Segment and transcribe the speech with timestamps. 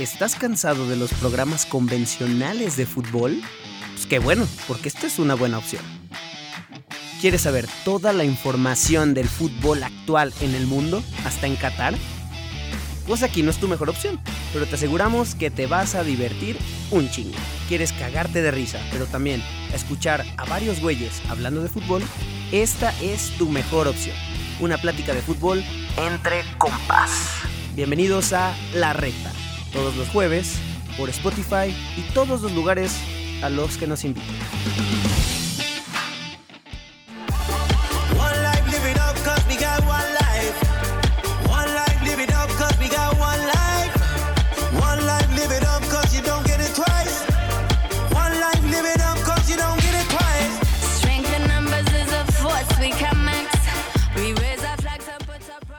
[0.00, 3.38] ¿Estás cansado de los programas convencionales de fútbol?
[3.92, 5.82] Pues qué bueno, porque esta es una buena opción.
[7.20, 11.92] ¿Quieres saber toda la información del fútbol actual en el mundo, hasta en Qatar?
[13.06, 14.18] Pues aquí no es tu mejor opción,
[14.54, 16.56] pero te aseguramos que te vas a divertir
[16.90, 17.36] un chingo.
[17.68, 19.42] ¿Quieres cagarte de risa, pero también
[19.74, 22.02] escuchar a varios güeyes hablando de fútbol?
[22.52, 24.16] Esta es tu mejor opción.
[24.60, 25.62] Una plática de fútbol
[25.98, 27.10] entre compas.
[27.74, 29.30] Bienvenidos a La Recta
[29.72, 30.58] todos los jueves
[30.96, 32.96] por Spotify y todos los lugares
[33.42, 34.28] a los que nos invitan.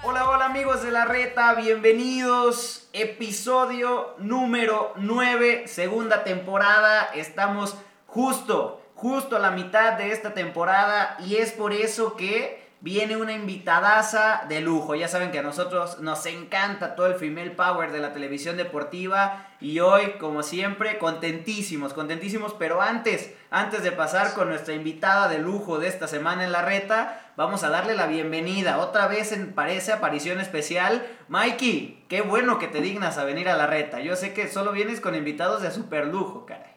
[0.04, 2.81] Hola, hola amigos de la reta, bienvenidos.
[3.02, 7.10] Episodio número 9, segunda temporada.
[7.16, 13.16] Estamos justo, justo a la mitad de esta temporada y es por eso que viene
[13.16, 14.96] una invitadaza de lujo.
[14.96, 19.48] Ya saben que a nosotros nos encanta todo el female power de la televisión deportiva
[19.62, 25.38] y hoy, como siempre, contentísimos, contentísimos, pero antes, antes de pasar con nuestra invitada de
[25.38, 29.54] lujo de esta semana en la reta, vamos a darle la bienvenida otra vez en
[29.54, 31.08] parece aparición especial.
[31.28, 34.00] Mikey, qué bueno que te dignas a venir a la reta.
[34.00, 36.74] Yo sé que solo vienes con invitados de super lujo, caray.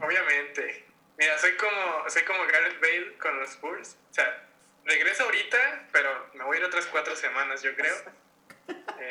[0.00, 0.86] Obviamente.
[1.18, 3.98] Mira, soy como, soy como Gareth Bale con los Spurs.
[4.10, 4.49] O sea,
[4.90, 5.56] regreso ahorita,
[5.92, 7.94] pero me voy a ir otras cuatro semanas, yo creo.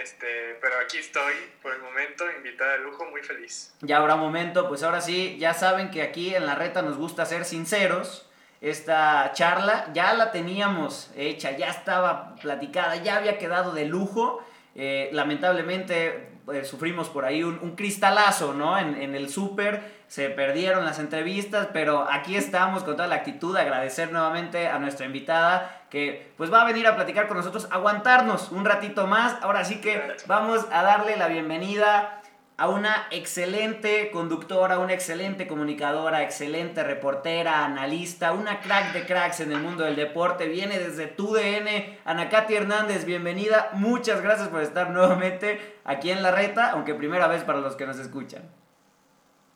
[0.01, 3.73] Este, pero aquí estoy por el momento, invitada de lujo, muy feliz.
[3.81, 7.25] Ya habrá momento, pues ahora sí, ya saben que aquí en la reta nos gusta
[7.25, 8.29] ser sinceros.
[8.61, 14.45] Esta charla ya la teníamos hecha, ya estaba platicada, ya había quedado de lujo.
[14.75, 18.77] Eh, lamentablemente eh, sufrimos por ahí un, cristalazo, ¿no?
[18.77, 23.55] En, en el súper se perdieron las entrevistas, pero aquí estamos con toda la actitud,
[23.55, 28.51] agradecer nuevamente a nuestra invitada que pues va a venir a platicar con nosotros, aguantarnos
[28.51, 29.35] un ratito más.
[29.41, 32.18] Ahora sí que vamos a darle la bienvenida
[32.59, 39.53] a una excelente conductora, una excelente comunicadora, excelente reportera, analista, una crack de cracks en
[39.53, 40.49] el mundo del deporte.
[40.49, 43.69] Viene desde tu DN, Ana Katy Hernández, bienvenida.
[43.75, 47.85] Muchas gracias por estar nuevamente aquí en La Reta, aunque primera vez para los que
[47.85, 48.43] nos escuchan.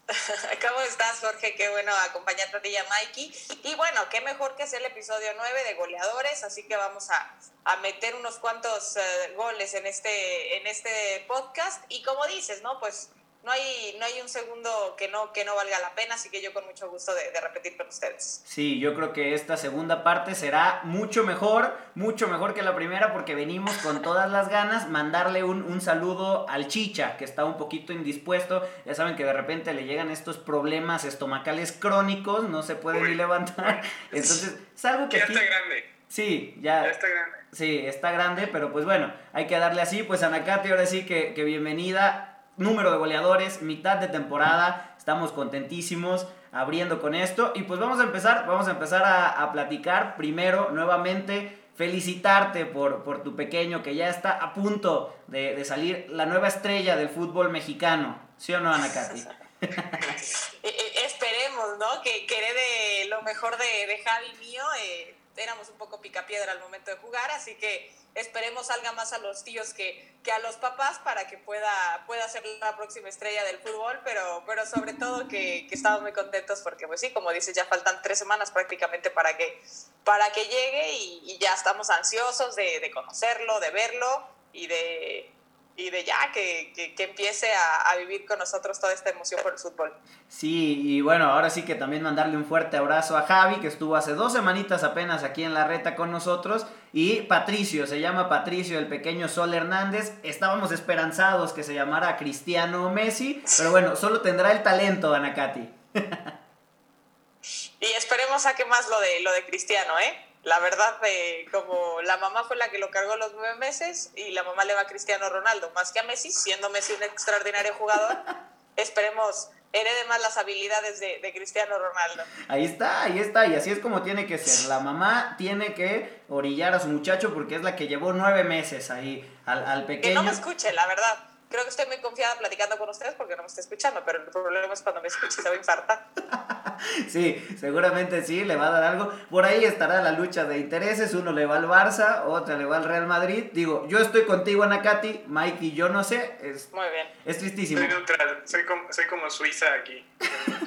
[0.68, 1.56] ¿Cómo estás, Jorge?
[1.56, 3.34] Qué bueno acompañarte a ti y Mikey.
[3.64, 7.36] Y bueno, qué mejor que es el episodio 9 de goleadores, así que vamos a,
[7.64, 11.84] a meter unos cuantos uh, goles en este, en este podcast.
[11.88, 12.80] Y como dices, ¿no?
[12.82, 13.12] Pues
[13.44, 16.42] no hay, no hay un segundo que no, que no valga la pena, así que
[16.42, 18.42] yo con mucho gusto de, de, repetir con ustedes.
[18.46, 23.12] Sí, yo creo que esta segunda parte será mucho mejor, mucho mejor que la primera,
[23.12, 24.90] porque venimos con todas las ganas.
[24.90, 28.66] Mandarle un, un saludo al Chicha, que está un poquito indispuesto.
[28.86, 33.14] Ya saben que de repente le llegan estos problemas estomacales crónicos, no se puede ni
[33.14, 33.82] levantar.
[34.14, 35.18] Entonces, es algo que...
[35.18, 35.34] Ya aquí...
[35.34, 35.90] está grande.
[36.08, 37.38] Sí, ya, ya, está grande.
[37.52, 40.04] Sí, está grande, pero pues bueno, hay que darle así.
[40.04, 46.28] Pues Anacate, ahora sí que, que bienvenida número de goleadores, mitad de temporada, estamos contentísimos
[46.52, 50.70] abriendo con esto y pues vamos a empezar, vamos a empezar a, a platicar primero
[50.72, 56.28] nuevamente, felicitarte por, por, tu pequeño que ya está a punto de, de, salir la
[56.28, 59.24] nueva estrella del fútbol mexicano, ¿sí o no Ana Katy?
[61.06, 62.02] Esperemos, ¿no?
[62.04, 66.60] Que, que herede lo mejor de, de Javi mío, eh, éramos un poco picapiedra al
[66.60, 70.56] momento de jugar, así que esperemos salga más a los tíos que, que a los
[70.56, 75.28] papás para que pueda, pueda ser la próxima estrella del fútbol, pero, pero sobre todo
[75.28, 79.10] que, que, estamos muy contentos porque, pues sí, como dices, ya faltan tres semanas prácticamente
[79.10, 79.62] para que,
[80.04, 85.33] para que llegue y, ya estamos ansiosos de, conocerlo, de verlo y de,
[85.76, 89.42] y de ya que, que, que empiece a, a, vivir con nosotros toda esta emoción
[89.42, 89.92] por el fútbol.
[90.28, 93.96] Sí, y bueno, ahora sí que también mandarle un fuerte abrazo a Javi, que estuvo
[93.96, 98.78] hace dos semanitas apenas aquí en la reta con nosotros, y Patricio, se llama Patricio,
[98.78, 100.14] el pequeño Sol Hernández.
[100.22, 105.68] Estábamos esperanzados que se llamara Cristiano Messi, pero bueno, solo tendrá el talento, Anacati.
[107.80, 110.33] y esperemos a que más lo de, lo de Cristiano, ¿eh?
[110.44, 114.32] La verdad, eh, como la mamá fue la que lo cargó los nueve meses y
[114.32, 117.74] la mamá le va a Cristiano Ronaldo, más que a Messi, siendo Messi un extraordinario
[117.76, 118.18] jugador,
[118.76, 122.24] esperemos herede más las habilidades de, de, Cristiano Ronaldo.
[122.48, 124.70] Ahí está, ahí está, y así es como tiene que ser.
[124.70, 128.92] La mamá tiene que orillar a su muchacho porque es la que llevó nueve meses
[128.92, 130.10] ahí al, al pequeño.
[130.10, 131.33] Que no me escuche, la verdad.
[131.54, 134.26] Creo que estoy muy confiada platicando con ustedes porque no me está escuchando, pero el
[134.26, 136.08] problema es cuando me escucha se va a infartar.
[137.08, 139.14] sí, seguramente sí, le va a dar algo.
[139.30, 142.78] Por ahí estará la lucha de intereses, uno le va al Barça, otra le va
[142.78, 143.52] al Real Madrid.
[143.54, 146.38] Digo, yo estoy contigo, Anacati, Mike y yo no sé.
[146.42, 147.08] Es, muy bien.
[147.24, 147.82] Es tristísimo.
[147.82, 150.04] Soy neutral, soy como, soy como Suiza aquí.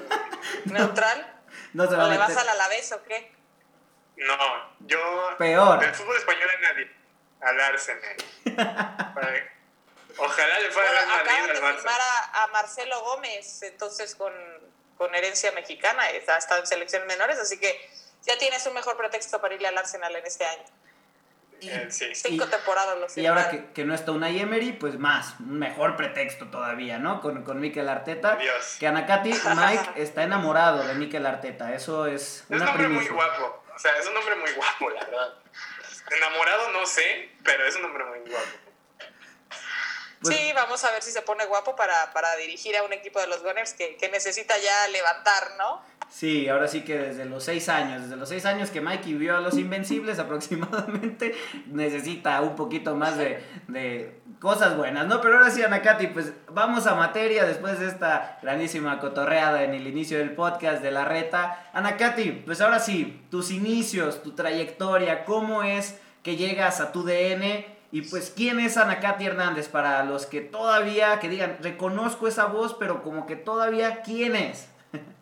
[0.66, 1.42] ¿Neutral?
[1.72, 3.32] No se va ¿O le vas al Alavés o qué?
[4.18, 4.36] No,
[4.86, 5.00] yo...
[5.36, 5.80] Peor.
[5.80, 6.90] Del fútbol español a nadie.
[7.40, 8.16] Al Arsenal.
[10.18, 11.76] Ojalá le fuera bueno, Madrid al Barça.
[11.76, 14.32] firmar a, a, Marcelo Gómez, entonces con,
[14.96, 17.78] con herencia mexicana, está, estado en selecciones menores, así que
[18.22, 20.64] ya tienes un mejor pretexto para irle al Arsenal en este año.
[21.60, 22.14] Y, eh, sí.
[22.14, 25.96] Cinco temporadas lo Y ahora que, que, no está una Emery, pues más, un mejor
[25.96, 27.20] pretexto todavía, ¿no?
[27.20, 28.36] Con, con Mikel Arteta.
[28.36, 28.76] Dios.
[28.78, 33.62] Que Anacati, Mike está enamorado de Mikel Arteta, eso es, es un hombre muy guapo,
[33.74, 35.34] o sea, es un hombre muy guapo, la verdad.
[36.10, 38.65] Enamorado no sé, pero es un hombre muy guapo.
[40.26, 43.20] Pues sí, vamos a ver si se pone guapo para, para dirigir a un equipo
[43.20, 45.80] de los Gunners que, que, necesita ya levantar, ¿no?
[46.08, 49.36] Sí, ahora sí que desde los seis años, desde los seis años que Mikey vio
[49.36, 51.34] a los Invencibles aproximadamente,
[51.66, 55.20] necesita un poquito más de, de cosas buenas, ¿no?
[55.20, 59.86] Pero ahora sí, Anacati, pues vamos a materia después de esta grandísima cotorreada en el
[59.86, 61.70] inicio del podcast de la reta.
[61.72, 67.75] Anacati, pues ahora sí, tus inicios, tu trayectoria, ¿cómo es que llegas a tu DN?
[67.92, 69.68] Y pues, ¿quién es Ana Katy Hernández?
[69.68, 74.66] Para los que todavía, que digan, reconozco esa voz, pero como que todavía, ¿quién es?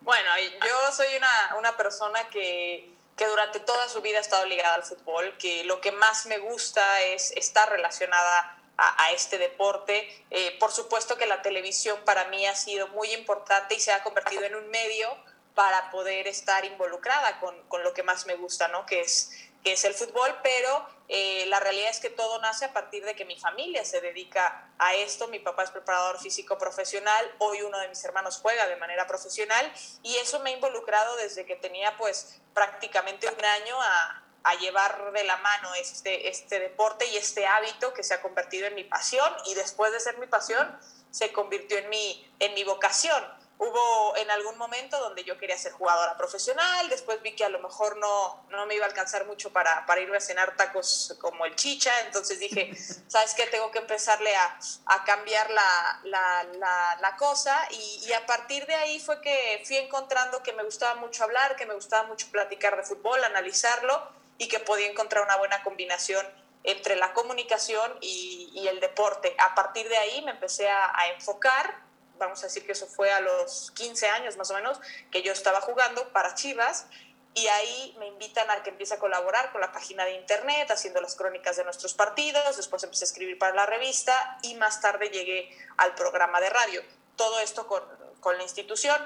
[0.00, 0.28] Bueno,
[0.60, 4.82] yo soy una, una persona que, que, durante toda su vida ha estado ligada al
[4.82, 10.26] fútbol, que lo que más me gusta es estar relacionada a, a este deporte.
[10.30, 14.02] Eh, por supuesto que la televisión para mí ha sido muy importante y se ha
[14.02, 15.08] convertido en un medio
[15.54, 18.84] para poder estar involucrada con, con lo que más me gusta, ¿no?
[18.84, 19.30] Que es
[19.64, 23.16] que es el fútbol, pero eh, la realidad es que todo nace a partir de
[23.16, 25.26] que mi familia se dedica a esto.
[25.28, 29.72] Mi papá es preparador físico profesional, hoy uno de mis hermanos juega de manera profesional
[30.02, 35.12] y eso me ha involucrado desde que tenía pues prácticamente un año a, a llevar
[35.12, 38.84] de la mano este, este deporte y este hábito que se ha convertido en mi
[38.84, 40.78] pasión y después de ser mi pasión
[41.10, 43.24] se convirtió en mi, en mi vocación.
[43.56, 47.60] Hubo en algún momento donde yo quería ser jugadora profesional, después vi que a lo
[47.60, 51.46] mejor no, no me iba a alcanzar mucho para, para irme a cenar tacos como
[51.46, 52.74] el chicha, entonces dije,
[53.08, 53.46] ¿sabes qué?
[53.46, 58.66] Tengo que empezarle a, a cambiar la, la, la, la cosa y, y, a partir
[58.66, 62.26] de ahí fue que fui encontrando que me gustaba mucho hablar, que me gustaba mucho
[62.32, 66.26] platicar de fútbol, analizarlo y que podía encontrar una buena combinación
[66.64, 69.36] entre la comunicación y, y el deporte.
[69.38, 71.83] A partir de ahí me empecé a, a enfocar
[72.18, 74.80] vamos a decir que eso fue a los 15 años más o menos,
[75.10, 76.86] que yo estaba jugando para Chivas
[77.34, 81.00] y ahí me invitan a que empiece a colaborar con la página de internet, haciendo
[81.00, 85.08] las crónicas de nuestros partidos, después empecé a escribir para la revista y más tarde
[85.08, 86.82] llegué al programa de radio.
[87.16, 87.82] Todo esto con,
[88.20, 88.96] con la institución.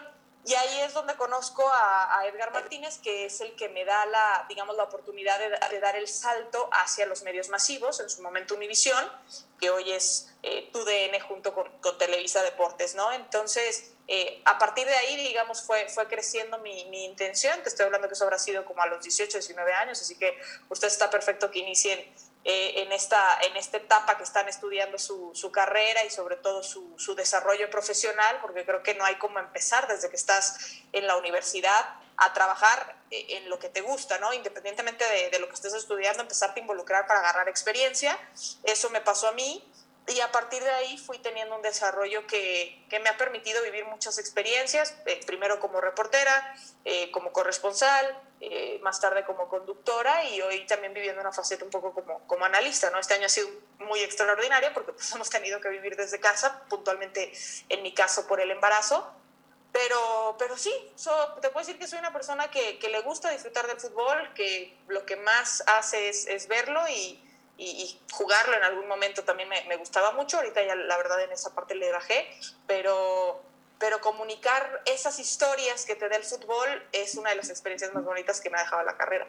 [0.48, 4.46] Y ahí es donde conozco a, Edgar Martínez, que es el que me da la,
[4.48, 9.12] digamos, la oportunidad de, dar el salto hacia los medios masivos, en su momento Univisión,
[9.60, 13.12] que hoy es eh, TUDN junto con, con, Televisa Deportes, ¿no?
[13.12, 17.84] Entonces, eh, a partir de ahí, digamos, fue, fue creciendo mi, mi, intención, te estoy
[17.84, 20.34] hablando que eso habrá sido como a los 18, 19 años, así que
[20.70, 22.10] usted está perfecto que inicien
[22.50, 26.62] eh, en, esta, en esta etapa que están estudiando su, su carrera y sobre todo
[26.62, 31.06] su, su, desarrollo profesional, porque creo que no hay como empezar desde que estás en
[31.06, 31.84] la universidad
[32.16, 34.32] a trabajar eh, en lo que te gusta, ¿no?
[34.32, 38.18] Independientemente de, de lo que estés estudiando, empezarte a involucrar para agarrar experiencia.
[38.64, 39.62] Eso me pasó a mí
[40.08, 43.84] y a partir de ahí fui teniendo un desarrollo que, que me ha permitido vivir
[43.84, 50.40] muchas experiencias, eh, primero como reportera, eh, como corresponsal, eh, más tarde como conductora y
[50.40, 52.90] hoy también viviendo una faceta un poco como, como analista.
[52.90, 52.98] ¿no?
[52.98, 53.48] Este año ha sido
[53.80, 57.32] muy extraordinario porque pues, hemos tenido que vivir desde casa, puntualmente
[57.68, 59.14] en mi caso por el embarazo.
[59.70, 63.30] Pero, pero sí, so, te puedo decir que soy una persona que, que, le gusta
[63.30, 67.22] disfrutar del fútbol, que lo que más hace es, es verlo y,
[67.58, 70.38] y, y, jugarlo en algún momento también me, me, gustaba mucho.
[70.38, 72.26] Ahorita ya la verdad en esa parte le bajé,
[72.66, 73.42] pero,
[73.78, 78.04] pero comunicar esas historias que te da el fútbol es una de las experiencias más
[78.04, 79.26] bonitas que me ha dejado la carrera.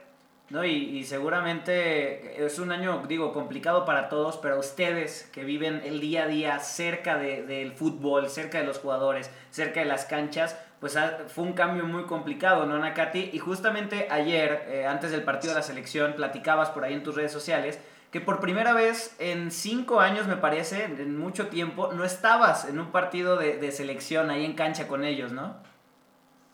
[0.52, 5.82] No, y, y, seguramente es un año, digo, complicado para todos, pero ustedes que viven
[5.84, 10.06] el día a día cerca de, del fútbol, cerca de los jugadores, cerca de las
[10.06, 13.30] canchas, pues fue un cambio muy complicado, ¿no, Nakati?
[13.34, 17.16] Y justamente ayer, eh, antes del partido de la selección, platicabas por ahí en tus
[17.16, 17.80] redes sociales
[18.12, 22.80] que por primera vez en cinco años, me parece, en mucho tiempo, no estabas en
[22.80, 25.62] un partido de, de, selección ahí en cancha con ellos, ¿no?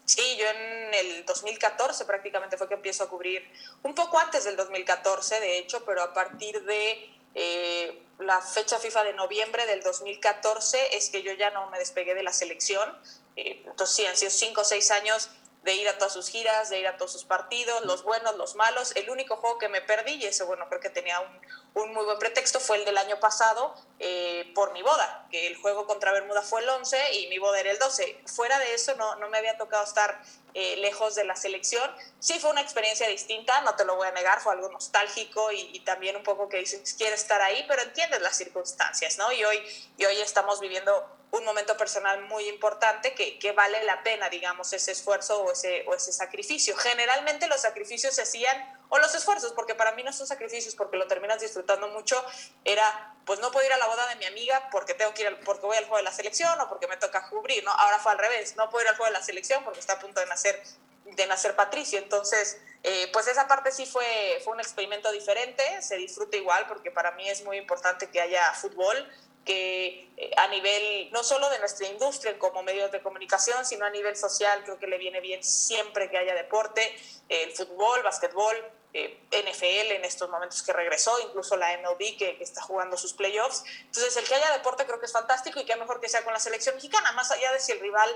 [0.05, 3.49] Sí, yo en el 2014 prácticamente fue que empiezo a cubrir,
[3.83, 9.03] un poco antes del 2014, de hecho, pero a partir de eh, la fecha FIFA
[9.03, 12.97] de noviembre del 2014 es que yo ya no me despegué de la selección.
[13.35, 15.29] Eh, entonces sí, han sido cinco o seis años
[15.65, 18.55] de ir a todas sus giras, de ir a todos sus partidos, los buenos, los
[18.55, 18.95] malos.
[18.95, 22.05] El único juego que me perdí, y ese, bueno, creo que tenía un, un muy
[22.05, 26.11] buen pretexto, fue el del año pasado eh, por mi boda, que el juego contra
[26.11, 28.21] Bermuda fue el 11 y mi boda era el 12.
[28.27, 30.21] Fuera de eso, no, no me había tocado estar
[30.57, 31.93] eh, lejos de la selección.
[32.19, 35.81] Sí fue una experiencia distinta, no te lo voy a negar, fue algo nostálgico y,
[35.81, 39.29] también un poco que dices, quieres estar ahí, pero entiendes las circunstancias, ¿no?
[39.33, 39.61] Y hoy,
[39.97, 44.71] y hoy estamos viviendo un momento personal muy importante que, que, vale la pena, digamos,
[44.71, 46.77] ese esfuerzo o ese, o ese sacrificio.
[46.77, 50.97] Generalmente los sacrificios se hacían, o los esfuerzos, porque para mí no son sacrificios porque
[50.97, 52.23] lo terminas disfrutando mucho,
[52.63, 55.39] era, pues no puedo ir a la boda de mi amiga porque tengo que ir,
[55.45, 57.71] porque voy al juego de la selección o porque me toca cubrir, ¿no?
[57.71, 59.99] Ahora fue al revés, no puedo ir al juego de la selección porque está a
[59.99, 60.61] punto de nacer,
[61.05, 61.99] de nacer Patricio.
[61.99, 66.91] Entonces, eh, pues esa parte sí fue, fue un experimento diferente, se disfruta igual porque
[66.91, 68.95] para mí es muy importante que haya fútbol
[69.43, 73.89] que eh, a nivel no solo de nuestra industria como medios de comunicación, sino a
[73.89, 76.95] nivel social, creo que le viene bien siempre que haya deporte,
[77.27, 78.55] el fútbol, básquetbol,
[78.97, 83.11] eh, NFL en estos momentos que regresó, incluso la MLB que, que, está jugando sus
[83.11, 83.65] playoffs.
[83.81, 86.31] Entonces, el que haya deporte creo que es fantástico y qué mejor que sea con
[86.31, 88.09] la selección mexicana, más allá de si el rival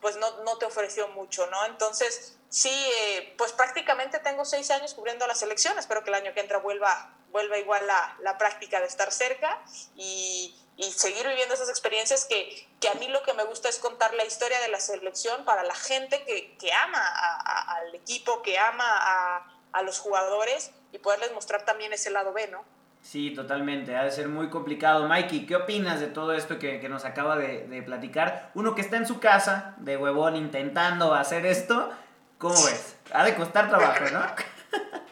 [0.00, 1.64] pues no, no te ofreció mucho, ¿no?
[1.66, 6.34] Entonces, sí, eh, pues prácticamente tengo seis años cubriendo la selección, espero que el año
[6.34, 9.62] que entra vuelva, vuelva igual la, la práctica de estar cerca
[9.94, 13.78] y, y seguir viviendo esas experiencias que, que, a mí lo que me gusta es
[13.78, 17.94] contar la historia de la selección para la gente que, que ama a, a, al
[17.94, 22.64] equipo, que ama a, a, los jugadores y poderles mostrar también ese lado B, ¿no?
[23.02, 23.94] Sí, totalmente.
[23.96, 25.06] Ha de ser muy complicado.
[25.06, 28.50] Mikey, ¿qué opinas de todo esto que, que nos acaba de, de, platicar?
[28.54, 31.92] Uno que está en su casa, de huevón, intentando hacer esto,
[32.38, 32.96] ¿cómo ves?
[33.12, 34.26] Ha de costar trabajo, ¿no?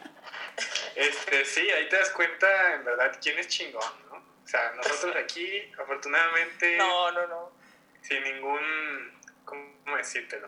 [0.95, 4.15] Este, sí, ahí te das cuenta, en verdad, quién es chingón, ¿no?
[4.15, 6.77] O sea, nosotros aquí, afortunadamente.
[6.77, 7.51] No, no, no.
[8.01, 8.61] Sin ningún.
[9.43, 10.47] ¿Cómo decírtelo?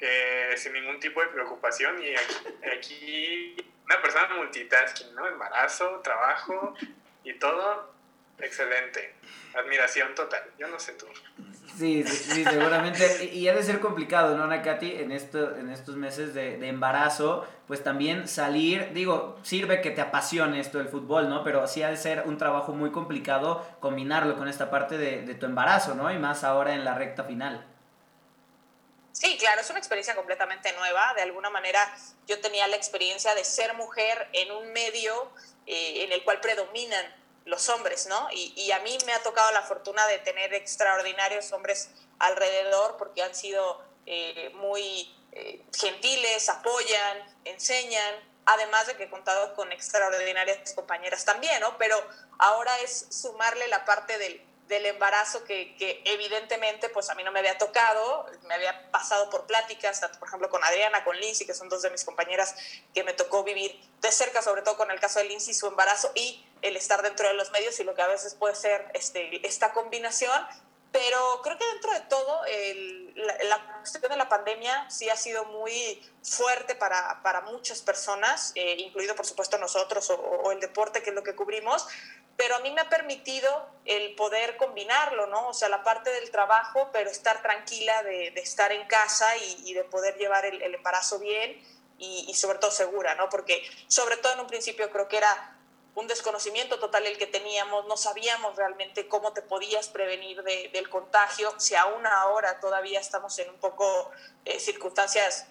[0.00, 2.02] Eh, sin ningún tipo de preocupación.
[2.02, 2.34] Y aquí,
[2.76, 5.26] aquí, una persona multitasking, ¿no?
[5.26, 6.74] Embarazo, trabajo
[7.22, 7.94] y todo.
[8.38, 9.14] Excelente.
[9.54, 10.42] Admiración total.
[10.58, 11.06] Yo no sé tú.
[11.78, 13.30] Sí, sí, seguramente.
[13.32, 14.92] Y ha de ser complicado, ¿no, Nakati?
[14.92, 20.00] En, esto, en estos meses de, de, embarazo, pues también salir, digo, sirve que te
[20.00, 21.42] apasione esto del fútbol, ¿no?
[21.44, 25.34] Pero sí ha de ser un trabajo muy complicado combinarlo con esta parte de, de
[25.34, 26.12] tu embarazo, ¿no?
[26.12, 27.64] Y más ahora en la recta final.
[29.14, 31.14] Sí, claro, es una experiencia completamente nueva.
[31.14, 35.30] De alguna manera yo tenía la experiencia de ser mujer en un medio
[35.66, 37.06] eh, en el cual predominan
[37.44, 38.28] los hombres, ¿no?
[38.32, 43.34] Y, a mí me ha tocado la fortuna de tener extraordinarios hombres alrededor porque han
[43.36, 48.14] sido eh, muy eh, gentiles, apoyan, enseñan,
[48.46, 51.78] además de que he contado con extraordinarias compañeras también, ¿no?
[51.78, 51.96] Pero
[52.38, 57.40] ahora es sumarle la parte del, del embarazo que, evidentemente pues a mí no me
[57.40, 61.68] había tocado, me había pasado por pláticas, por ejemplo con Adriana, con Lindsay, que son
[61.68, 62.54] dos de mis compañeras
[62.94, 66.10] que me tocó vivir de cerca, sobre todo con el caso de Lindsay, su embarazo
[66.14, 69.46] y el estar dentro de los medios y lo que a veces puede ser este,
[69.46, 70.46] esta combinación.
[70.94, 75.16] Pero creo que dentro de todo, el, la, la, cuestión de la pandemia sí ha
[75.16, 80.60] sido muy fuerte para, para muchas personas, eh, incluido por supuesto nosotros o, o el
[80.60, 81.84] deporte, que es lo que cubrimos,
[82.36, 83.50] pero a mí me ha permitido
[83.84, 85.48] el poder combinarlo, ¿no?
[85.48, 89.70] O sea, la parte del trabajo, pero estar tranquila de, de estar en casa y,
[89.70, 91.60] y, de poder llevar el, el embarazo bien
[91.98, 93.28] y, y, sobre todo segura, ¿no?
[93.30, 95.58] Porque sobre todo en un principio creo que era
[95.94, 100.88] un desconocimiento total el que teníamos, no sabíamos realmente cómo te podías prevenir de, del
[100.88, 104.10] contagio, si aún ahora todavía estamos en un poco
[104.44, 105.46] eh, circunstancias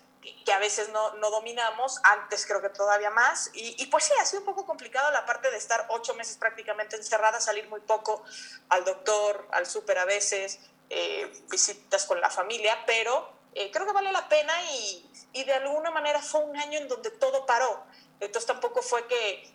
[0.45, 4.25] que a veces no, dominamos, antes creo que todavía más, y, y, pues sí, ha
[4.25, 8.23] sido un poco complicado la parte de estar ocho meses prácticamente encerrada, salir muy poco
[8.69, 10.59] al doctor, al súper a veces,
[10.89, 15.53] eh, visitas con la familia, pero eh, creo que vale la pena y, y, de
[15.53, 17.83] alguna manera fue un año en donde todo paró,
[18.19, 19.53] entonces tampoco fue que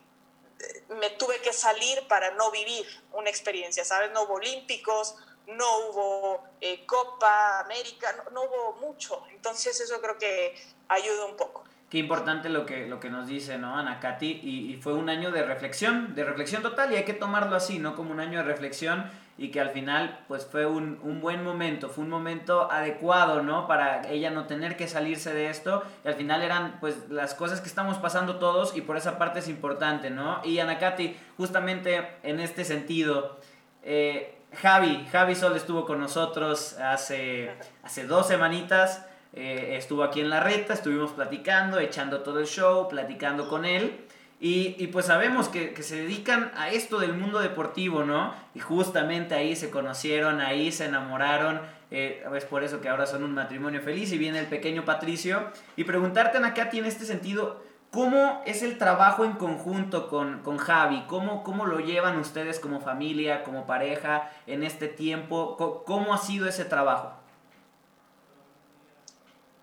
[1.01, 4.11] me tuve que salir para no vivir una experiencia, ¿sabes?
[4.13, 9.25] No hubo olímpicos, no hubo eh, Copa América, no, hubo mucho.
[9.31, 10.55] Entonces eso creo que
[10.89, 11.65] ayuda un poco.
[11.89, 14.41] Qué importante lo que, lo que nos dice, ¿no, Ana Katy?
[14.43, 17.97] Y, fue un año de reflexión, de reflexión total, y hay que tomarlo así, ¿no?
[17.97, 21.89] Como un año de reflexión y que al final, pues fue un, un buen momento,
[21.89, 23.67] fue un momento adecuado, ¿no?
[23.67, 27.61] Para ella no tener que salirse de esto, y al final eran, pues, las cosas
[27.61, 30.41] que estamos pasando todos, y por esa parte es importante, ¿no?
[30.45, 33.39] Y Ana Katy, justamente en este sentido,
[33.83, 39.05] eh, Javi, Javi Sol estuvo con nosotros hace, hace dos semanitas.
[39.35, 44.07] Eh, estuvo aquí en la reta, estuvimos platicando, echando todo el show, platicando con él.
[44.41, 48.33] Y, pues sabemos que, que, se dedican a esto del mundo deportivo, ¿no?
[48.55, 51.61] Y justamente ahí se conocieron, ahí se enamoraron.
[51.91, 55.51] Eh, es por eso que ahora son un matrimonio feliz y viene el pequeño Patricio.
[55.75, 61.03] Y preguntarte, Katy, en este sentido, ¿cómo es el trabajo en conjunto con, con Javi?
[61.09, 65.85] ¿Cómo, ¿Cómo lo llevan ustedes como familia, como pareja en este tiempo?
[65.85, 67.13] ¿Cómo ha sido ese trabajo?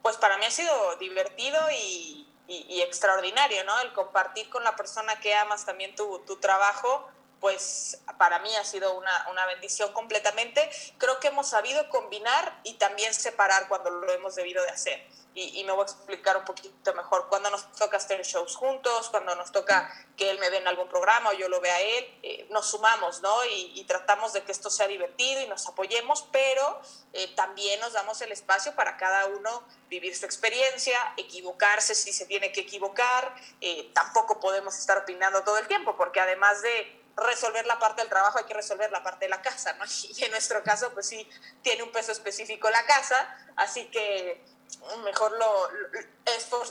[0.01, 3.79] Pues para mí ha sido divertido y, y, extraordinario, ¿no?
[3.81, 7.07] El compartir con la persona que amas también tu, tu trabajo,
[7.39, 10.69] pues para mí ha sido una, una, bendición completamente.
[10.97, 15.63] Creo que hemos sabido combinar y también separar cuando lo hemos debido de hacer y,
[15.65, 17.27] me voy a explicar un poquito mejor.
[17.27, 20.87] Cuando nos toca hacer shows juntos, cuando nos toca que él me ve en algún
[20.87, 23.43] programa o yo lo vea a él, eh, nos sumamos, ¿no?
[23.45, 26.81] Y, tratamos de que esto sea divertido y nos apoyemos, pero
[27.13, 32.25] eh, también nos damos el espacio para cada uno vivir su experiencia, equivocarse si se
[32.25, 33.35] tiene que equivocar.
[33.59, 38.09] Eh, tampoco podemos estar opinando todo el tiempo, porque además de resolver la parte del
[38.09, 39.85] trabajo, hay que resolver la parte de la casa, ¿no?
[40.17, 41.29] Y en nuestro caso, pues sí,
[41.61, 44.54] tiene un peso específico la casa, así que
[45.03, 45.69] mejor lo,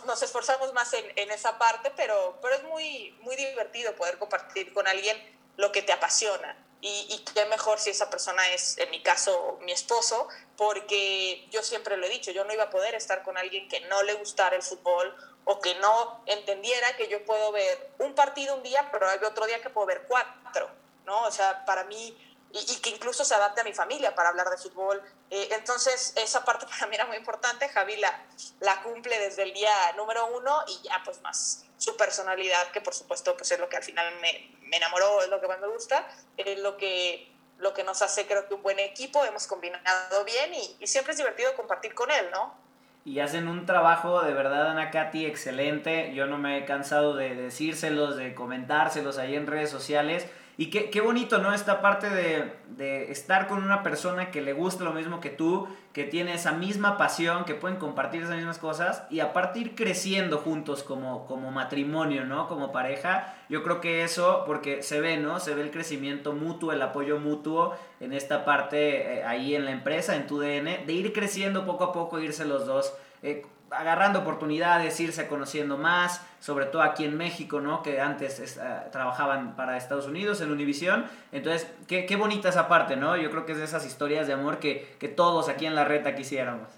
[0.06, 4.72] nos esforzamos más en, en, esa parte, pero, pero es muy, muy divertido poder compartir
[4.72, 5.16] con alguien
[5.56, 6.56] lo que te apasiona.
[6.80, 11.62] Y, y, qué mejor si esa persona es, en mi caso, mi esposo, porque yo
[11.62, 14.12] siempre lo he dicho, yo no iba a poder estar con alguien que no le
[14.14, 18.90] gustara el fútbol o que no entendiera que yo puedo ver un partido un día,
[18.92, 20.70] pero hay otro día que puedo ver cuatro,
[21.06, 21.22] ¿no?
[21.22, 22.16] O sea, para mí
[22.54, 25.02] y, que incluso se adapte a mi familia para hablar de fútbol.
[25.28, 27.68] Eh, entonces, esa parte para mí era muy importante.
[27.68, 28.22] Javi la,
[28.60, 32.94] la, cumple desde el día número uno y ya pues más su personalidad, que por
[32.94, 35.66] supuesto pues es lo que al final me, me enamoró, es lo que más me
[35.66, 36.06] gusta,
[36.36, 40.54] es lo que, lo que nos hace creo que un buen equipo, hemos combinado bien
[40.54, 42.64] y, y siempre es divertido compartir con él, ¿no?
[43.06, 46.14] y hacen un trabajo de verdad, Ana Katy, excelente.
[46.14, 50.26] Yo no me he cansado de decírselos, de comentárselos ahí en redes sociales.
[50.56, 51.52] Y qué, qué bonito, ¿no?
[51.52, 55.66] Esta parte de, de, estar con una persona que le gusta lo mismo que tú,
[55.92, 60.38] que tiene esa misma pasión, que pueden compartir esas mismas cosas y a partir creciendo
[60.38, 62.46] juntos como, como matrimonio, ¿no?
[62.46, 63.34] Como pareja.
[63.48, 65.40] Yo creo que eso, porque se ve, ¿no?
[65.40, 69.72] Se ve el crecimiento mutuo, el apoyo mutuo en esta parte eh, ahí en la
[69.72, 72.94] empresa, en tu DN, de ir creciendo poco a poco, irse los dos.
[73.22, 77.82] Eh, agarrando oportunidades, irse conociendo más, sobre todo aquí en México, ¿no?
[77.82, 81.06] Que antes ah, trabajaban para Estados Unidos en Univisión.
[81.32, 83.16] Entonces, qué, qué, bonita esa parte, ¿no?
[83.16, 85.84] Yo creo que es de esas historias de amor que, que todos aquí en la
[85.84, 86.68] reta quisiéramos.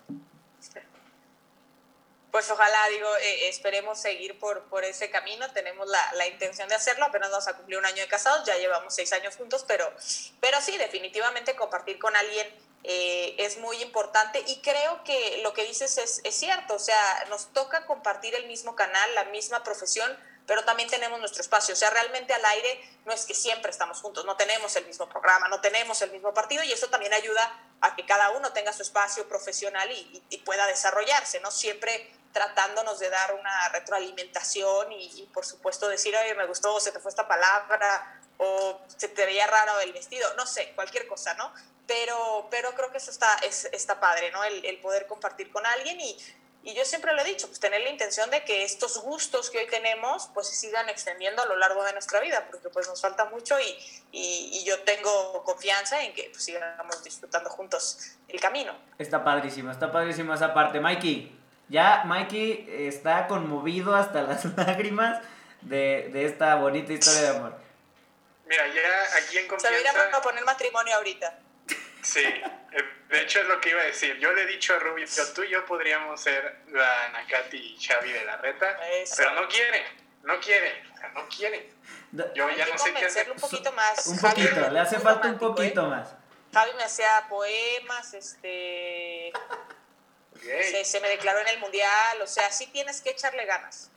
[2.37, 5.51] Pues ojalá, digo, eh, esperemos seguir por, por ese camino.
[5.53, 7.07] Tenemos la, la, intención de hacerlo.
[7.07, 9.91] Apenas vamos a cumplir un año de casados, ya llevamos seis años juntos, pero,
[10.39, 12.47] pero sí, definitivamente compartir con alguien
[12.85, 17.25] eh, es muy importante y creo que lo que dices es, es, cierto, o sea,
[17.31, 20.15] nos toca compartir el mismo canal, la misma profesión,
[20.47, 24.03] pero también tenemos nuestro espacio, o sea, realmente al aire no es que siempre estamos
[24.03, 27.61] juntos, no tenemos el mismo programa, no tenemos el mismo partido y eso también ayuda
[27.81, 31.51] a que cada uno tenga su espacio profesional y, y, pueda desarrollarse, ¿no?
[31.51, 36.93] Siempre tratándonos de dar una retroalimentación y, y, por supuesto decir, oye, me gustó, se
[36.93, 41.33] te fue esta palabra, o se te veía raro el vestido, no sé, cualquier cosa,
[41.33, 41.51] ¿no?
[41.87, 44.43] pero, pero creo que eso está, es, está padre, ¿no?
[44.45, 46.17] El, el, poder compartir con alguien y,
[46.67, 49.59] y yo siempre lo he dicho, pues tener la intención de que estos gustos que
[49.59, 53.01] hoy tenemos, pues se sigan extendiendo a lo largo de nuestra vida, porque pues nos
[53.01, 53.77] falta mucho y,
[54.11, 58.77] y, yo tengo confianza en que pues, sigamos disfrutando juntos el camino.
[58.99, 60.81] Está padrísimo, está padrísimo esa parte.
[60.81, 61.36] Mikey,
[61.69, 65.21] ya Mikey está conmovido hasta las lágrimas
[65.63, 67.67] de, de esta bonita historia de amor.
[68.47, 69.93] Mira, ya aquí en confianza...
[69.93, 71.39] Se va a poner matrimonio ahorita.
[72.03, 72.45] Sí, eh,
[73.09, 74.17] de hecho es lo que iba a decir.
[74.19, 78.13] Yo le he dicho a Rubio, tú y yo podríamos ser la Nakati y Xavi
[78.13, 78.79] de la reta,
[79.17, 79.85] pero no quiere,
[80.23, 81.73] no quiere, no quiere.
[82.13, 83.31] Yo ya no sé qué hacer.
[83.33, 84.07] Un poquito más.
[84.07, 85.89] Un poquito, le hace falta un poquito ¿eh?
[85.89, 86.15] más.
[86.53, 89.33] Javi me hacía poemas, este...
[90.41, 93.91] Se, se me declaró en el mundial, o sea, sí tienes que echarle ganas.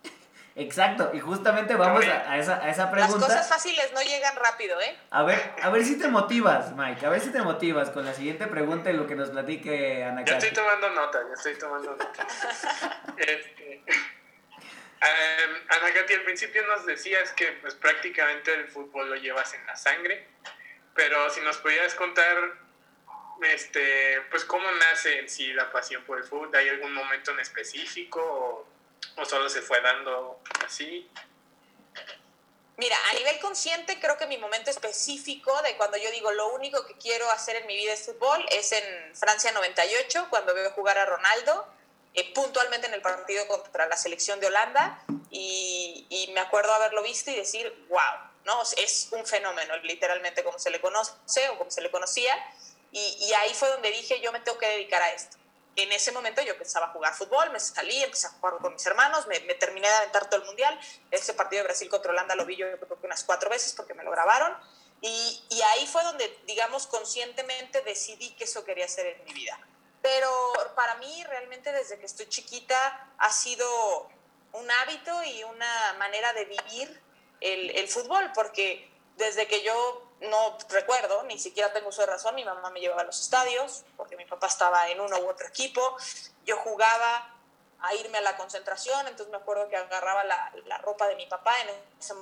[0.55, 3.19] Exacto, y justamente vamos a, esa, a, esa, pregunta.
[3.19, 4.97] Las cosas fáciles no llegan rápido, ¿eh?
[5.09, 8.13] A ver, a ver si te motivas, Mike, a ver si te motivas con la
[8.13, 11.91] siguiente pregunta y lo que nos platique Ana Ya estoy tomando nota, ya estoy tomando
[11.91, 12.27] nota.
[13.17, 13.83] este,
[15.01, 19.77] Ana Katy, al principio nos decías que pues prácticamente el fútbol lo llevas en la
[19.77, 20.27] sangre,
[20.93, 22.35] pero si nos pudieras contar
[23.43, 27.39] este, pues cómo nace en sí la pasión por el fútbol, ¿hay algún momento en
[27.39, 28.79] específico o
[29.17, 31.09] ¿O solo se fue dando así?
[32.77, 36.85] Mira, a nivel consciente creo que mi momento específico de cuando yo digo lo único
[36.85, 40.97] que quiero hacer en mi vida es fútbol es en Francia 98, cuando veo jugar
[40.97, 41.67] a Ronaldo
[42.13, 47.03] eh, puntualmente en el partido contra la selección de Holanda y, y, me acuerdo haberlo
[47.03, 47.99] visto y decir, wow,
[48.45, 48.63] ¿no?
[48.77, 52.33] es un fenómeno, literalmente como se le conoce o como se le conocía.
[52.91, 55.39] Y, y ahí fue donde dije, yo me tengo que dedicar a esto
[55.83, 59.27] en ese momento yo pensaba jugar fútbol, me salí, empecé a jugar con mis hermanos,
[59.27, 60.77] me, terminé de aventar todo el mundial.
[61.11, 63.93] Ese partido de Brasil contra Holanda lo vi yo, creo que unas cuatro veces porque
[63.93, 64.55] me lo grabaron.
[65.01, 69.57] Y, y, ahí fue donde, digamos, conscientemente decidí que eso quería hacer en mi vida.
[70.01, 70.29] Pero
[70.75, 74.09] para mí, realmente, desde que estoy chiquita, ha sido
[74.51, 77.01] un hábito y una manera de vivir
[77.39, 82.35] el, el fútbol, porque desde que yo no recuerdo, ni siquiera tengo uso de razón,
[82.35, 85.47] mi mamá me llevaba a los estadios, porque mi papá estaba en uno u otro
[85.47, 85.97] equipo,
[86.45, 87.35] yo jugaba
[87.81, 91.25] a irme a la concentración, entonces me acuerdo que agarraba la, la ropa de mi
[91.27, 92.13] papá en ese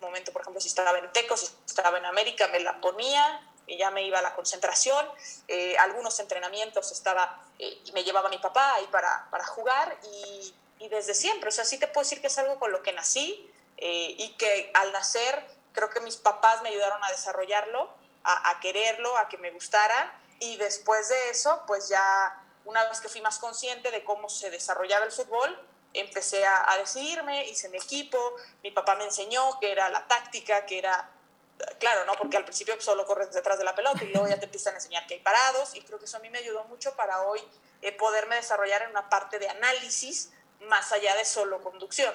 [0.00, 3.78] momento, por ejemplo, si estaba en Teco, si estaba en América, me la ponía y
[3.78, 5.06] ya me iba a la concentración,
[5.48, 10.54] eh, algunos entrenamientos estaba, eh, me llevaba mi papá ahí para, para jugar y,
[10.88, 13.48] desde siempre, o sea, sí te puedo decir que es algo con lo que nací
[13.76, 17.90] eh, y que al nacer creo que mis papás me ayudaron a desarrollarlo,
[18.24, 23.08] a, quererlo, a que me gustara y después de eso, pues ya una vez que
[23.08, 25.58] fui más consciente de cómo se desarrollaba el fútbol,
[25.92, 28.18] empecé a, a decidirme, hice mi equipo,
[28.62, 31.10] mi papá me enseñó que era la táctica, que era,
[31.78, 32.14] claro, ¿no?
[32.14, 34.76] Porque al principio solo corres detrás de la pelota y luego ya te empiezan a
[34.76, 37.40] enseñar que hay parados y creo que eso a mí me ayudó mucho para hoy
[37.82, 40.30] eh, poderme desarrollar en una parte de análisis
[40.60, 42.14] más allá de solo conducción.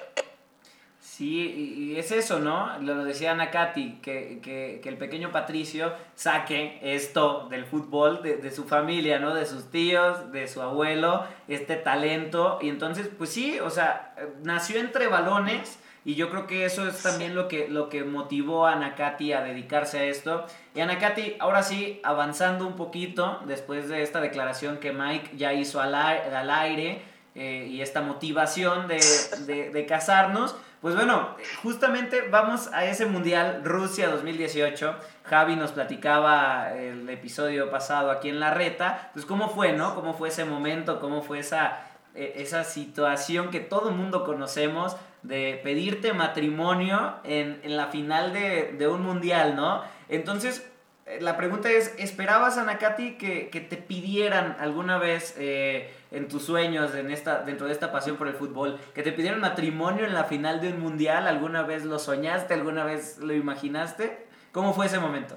[1.00, 2.76] Sí, y es eso, ¿no?
[2.80, 8.36] Lo decía Ana Katy, que, que, que, el pequeño Patricio saque esto del fútbol, de,
[8.36, 9.32] de, su familia, ¿no?
[9.32, 12.58] De sus tíos, de su abuelo, este talento.
[12.60, 15.78] Y entonces, pues sí, o sea, nació entre balones.
[16.04, 19.42] Y yo creo que eso es también lo que, lo que motivó a Anakati a
[19.42, 20.46] dedicarse a esto.
[20.74, 25.80] Y Anakati, ahora sí, avanzando un poquito, después de esta declaración que Mike ya hizo
[25.80, 27.02] al, al aire
[27.34, 29.00] eh, y esta motivación de,
[29.46, 34.94] de, de casarnos, pues bueno, justamente vamos a ese Mundial Rusia 2018.
[35.24, 39.96] Javi nos platicaba el episodio pasado aquí en La Reta, pues cómo fue, ¿no?
[39.96, 41.80] Cómo fue ese momento, cómo fue esa,
[42.14, 48.74] e, esa situación que todo mundo conocemos de pedirte matrimonio en, en la final de,
[48.78, 49.82] de, un Mundial, ¿no?
[50.08, 50.64] Entonces,
[51.06, 55.34] eh, la pregunta es, ¿esperabas, Anakati, que, que te pidieran alguna vez...
[55.38, 59.12] Eh, en tus sueños, en esta, dentro de esta pasión por el fútbol, que te
[59.12, 62.54] pidieron matrimonio en la final de un mundial, ¿alguna vez lo soñaste?
[62.54, 64.26] ¿Alguna vez lo imaginaste?
[64.52, 65.36] ¿Cómo fue ese momento?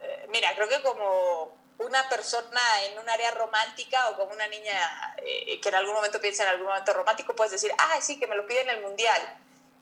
[0.00, 5.14] Eh, mira, creo que como una persona en un área romántica o como una niña
[5.18, 8.26] eh, que en algún momento piensa en algún momento romántico, puedes decir, ah, sí, que
[8.26, 9.20] me lo piden en el mundial.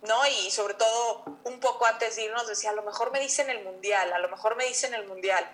[0.03, 0.27] ¿no?
[0.27, 3.63] Y sobre todo, un poco antes de irnos, decía, a lo mejor me dicen el
[3.63, 5.49] mundial, a lo mejor me dicen el mundial.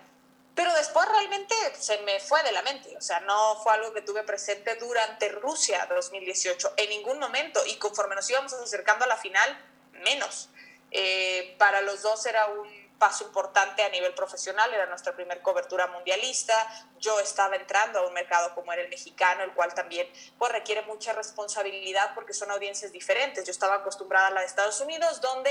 [0.59, 4.01] Pero después realmente se me fue de la mente, o sea, no fue algo que
[4.01, 9.15] tuve presente durante Rusia 2018 en ningún momento y conforme nos íbamos acercando a la
[9.15, 9.57] final,
[10.03, 10.49] menos.
[10.91, 15.87] Eh, para los dos era un paso importante a nivel profesional, era nuestra primera cobertura
[15.87, 16.53] mundialista,
[16.99, 20.07] yo estaba entrando a un mercado como era el mexicano, el cual también
[20.37, 23.45] pues, requiere mucha responsabilidad porque son audiencias diferentes.
[23.45, 25.49] Yo estaba acostumbrada a la de Estados Unidos, donde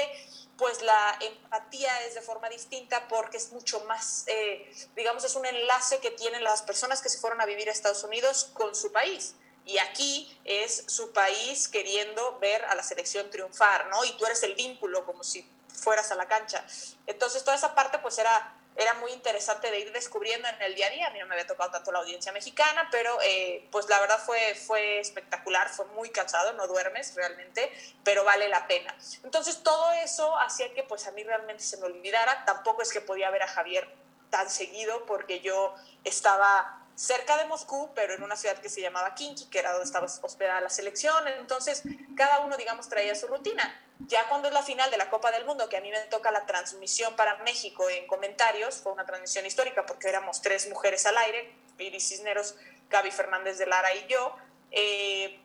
[0.58, 5.46] pues la empatía es de forma distinta porque es mucho más, eh, digamos, es un
[5.46, 8.92] enlace que tienen las personas que se fueron a vivir a Estados Unidos con su
[8.92, 9.34] país.
[9.64, 14.04] Y aquí es su país queriendo ver a la selección triunfar, ¿no?
[14.04, 15.46] Y tú eres el vínculo, como si
[15.80, 16.64] fueras a la cancha.
[17.06, 20.86] Entonces toda esa parte pues era, era muy interesante de ir descubriendo en el día
[20.86, 21.06] a día.
[21.06, 24.18] A mí no me había tocado tanto la audiencia mexicana, pero eh, pues la verdad
[24.18, 27.72] fue, fue espectacular, fue muy cansado, no duermes realmente,
[28.04, 28.94] pero vale la pena.
[29.24, 32.44] Entonces todo eso hacía que pues a mí realmente se me olvidara.
[32.44, 33.88] Tampoco es que podía ver a Javier
[34.30, 39.14] tan seguido porque yo estaba cerca de Moscú, pero en una ciudad que se llamaba
[39.14, 41.28] Kinki, que era donde estaba hospedada la selección.
[41.38, 41.84] Entonces,
[42.16, 43.80] cada uno, digamos, traía su rutina.
[44.00, 46.32] Ya cuando es la final de la Copa del Mundo, que a mí me toca
[46.32, 51.16] la transmisión para México en comentarios, fue una transmisión histórica porque éramos tres mujeres al
[51.18, 52.56] aire, Iris Cisneros,
[52.90, 54.36] Gaby Fernández de Lara y yo.
[54.72, 55.40] Eh,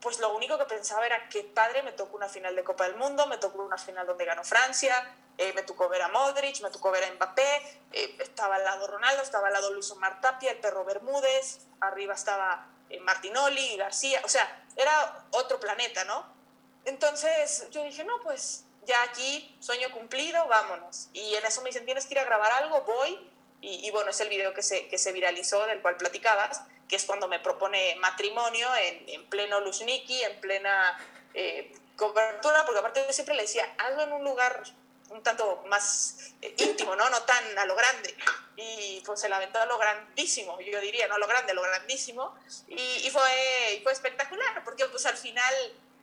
[0.00, 2.96] pues lo único que pensaba era que padre, me tocó una final de Copa del
[2.96, 4.94] Mundo, me tocó una final donde ganó Francia,
[5.36, 8.86] eh, me tocó ver a Modric, me tocó ver a Mbappé, eh, estaba al lado
[8.86, 14.28] Ronaldo, estaba al lado Luis Omar el perro Bermúdez, arriba estaba eh, Martinoli, García, o
[14.28, 16.24] sea, era otro planeta, ¿no?
[16.84, 21.08] Entonces yo dije, no, pues ya aquí, sueño cumplido, vámonos.
[21.12, 23.30] Y en eso me dicen, tienes que ir a grabar algo, voy,
[23.60, 26.96] y, y bueno, es el video que se, que se viralizó, del cual platicabas, que
[26.96, 30.98] es cuando me propone matrimonio en, en pleno Luzniki, en plena
[31.34, 34.62] eh, cobertura, porque aparte yo siempre le decía, hazlo en un lugar
[35.10, 37.08] un tanto más eh, íntimo, ¿no?
[37.10, 38.14] No tan a lo grande.
[38.56, 41.54] Y pues se la aventó a lo grandísimo, yo diría, no a lo grande, a
[41.54, 42.34] lo grandísimo.
[42.68, 45.54] Y, y fue, fue espectacular, porque pues al final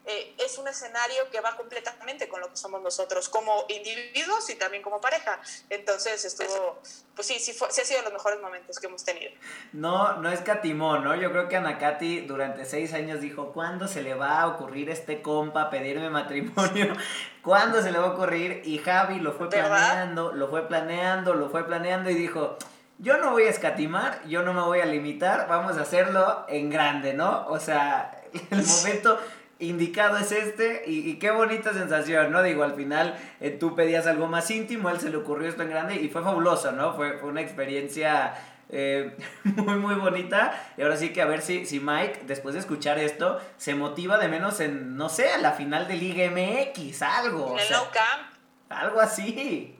[0.07, 4.55] eh, es un escenario que va completamente con lo que somos nosotros como individuos y
[4.55, 5.39] también como pareja.
[5.69, 6.79] Entonces estuvo,
[7.15, 9.31] pues sí, sí, fue, sí ha sido los mejores momentos que hemos tenido.
[9.73, 11.15] No, no es catimón, ¿no?
[11.15, 15.21] Yo creo que Anacati durante seis años dijo, ¿cuándo se le va a ocurrir este
[15.21, 16.93] compa pedirme matrimonio?
[17.41, 18.61] ¿Cuándo se le va a ocurrir?
[18.65, 22.57] Y Javi lo fue planeando, lo fue planeando, lo fue planeando y dijo,
[22.97, 26.69] yo no voy a escatimar, yo no me voy a limitar, vamos a hacerlo en
[26.69, 27.45] grande, ¿no?
[27.47, 29.19] O sea, el momento
[29.59, 32.43] indicado es este y, qué bonita sensación, ¿no?
[32.43, 35.63] Digo, al final eh, tú pedías algo más íntimo, a él se le ocurrió esto
[35.63, 36.93] en grande y fue fabuloso, ¿no?
[36.93, 38.35] Fue, fue una experiencia
[38.69, 40.73] eh, muy, muy bonita.
[40.77, 44.17] Y ahora sí que a ver si, si Mike, después de escuchar esto, se motiva
[44.17, 47.53] de menos en, no sé, a la final de Liga MX, algo.
[47.53, 48.33] En el no camp.
[48.69, 49.77] Algo así.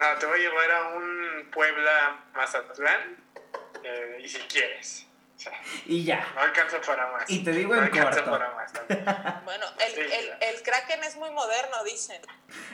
[0.00, 3.16] No, te voy a llevar a un Puebla Mazatlán,
[3.84, 5.06] eh, y si quieres.
[5.86, 6.26] Y ya.
[6.34, 7.28] No alcanza para más.
[7.28, 8.24] Y te digo en corto.
[9.44, 12.20] bueno, el, el, el, Kraken es muy moderno, dicen.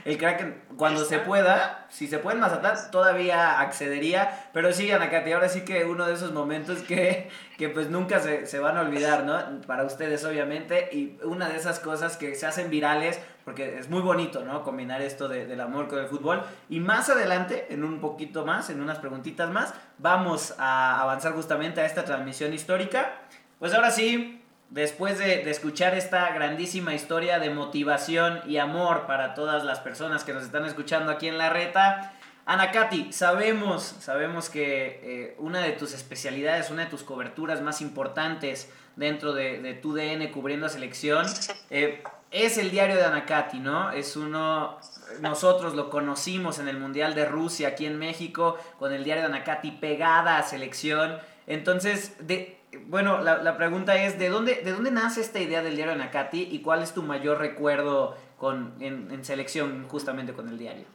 [0.04, 4.50] El Kraken, cuando se pueda, si se pueden Mazatlán, todavía accedería.
[4.52, 8.46] Pero sí, Anacati, ahora sí que uno de esos momentos que, que pues nunca se,
[8.46, 9.60] se van a olvidar, ¿no?
[9.66, 10.88] Para ustedes, obviamente.
[10.92, 14.62] Y una de esas cosas que se hacen virales porque es muy bonito, ¿no?
[14.62, 16.42] Combinar esto de, del amor con el fútbol.
[16.68, 21.80] Y más adelante, en un poquito más, en unas preguntitas más, vamos a avanzar justamente
[21.80, 23.10] a esta transmisión histórica.
[23.58, 24.40] Pues ahora sí,
[24.70, 30.22] después de, de escuchar esta grandísima historia de motivación y amor para todas las personas
[30.22, 32.12] que nos están escuchando aquí en la reta,
[32.48, 37.82] Ana Katy, sabemos, sabemos que eh, una de tus especialidades, una de tus coberturas más
[37.82, 41.26] importantes dentro de, de tu DN cubriendo a selección,
[41.68, 43.92] eh, es el diario de Anacati, ¿no?
[43.92, 44.78] Es uno,
[45.20, 49.28] nosotros lo conocimos en el Mundial de Rusia, aquí en México, con el diario de
[49.28, 51.18] Anacati pegada a selección.
[51.46, 55.94] Entonces, de, bueno, la, pregunta es, ¿de dónde, ¿de dónde nace esta idea del diario
[55.94, 60.86] de Anacati y cuál es tu mayor recuerdo con, en, selección justamente con el diario?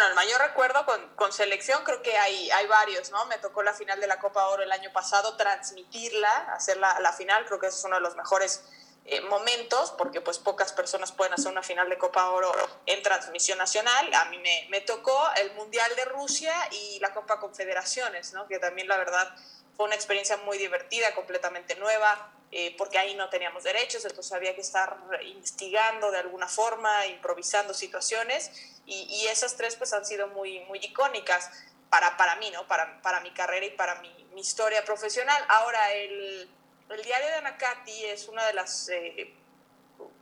[0.00, 3.26] Bueno, el mayor recuerdo con, con, selección creo que hay, hay varios, ¿no?
[3.26, 7.12] Me tocó la final de la Copa Oro el año pasado, transmitirla, hacer la, la
[7.12, 8.64] final, creo que es uno de los mejores
[9.04, 12.50] eh, momentos, porque pues pocas personas pueden hacer una final de Copa Oro
[12.86, 14.10] en transmisión nacional.
[14.14, 18.48] A mí me, me tocó el Mundial de Rusia y la Copa Confederaciones, ¿no?
[18.48, 19.30] que también la verdad
[19.76, 24.54] fue una experiencia muy divertida, completamente nueva, eh, porque ahí no teníamos derechos, entonces había
[24.54, 28.50] que estar investigando de alguna forma, improvisando situaciones,
[28.86, 31.50] y, y esas tres pues han sido muy, muy icónicas
[31.90, 32.66] para, para mí, ¿no?
[32.66, 35.44] para, para mi carrera y para mi, mi historia profesional.
[35.48, 36.48] Ahora, el
[36.90, 39.32] el diario de Anacati es una de las eh,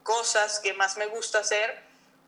[0.03, 1.83] cosas que más me gusta hacer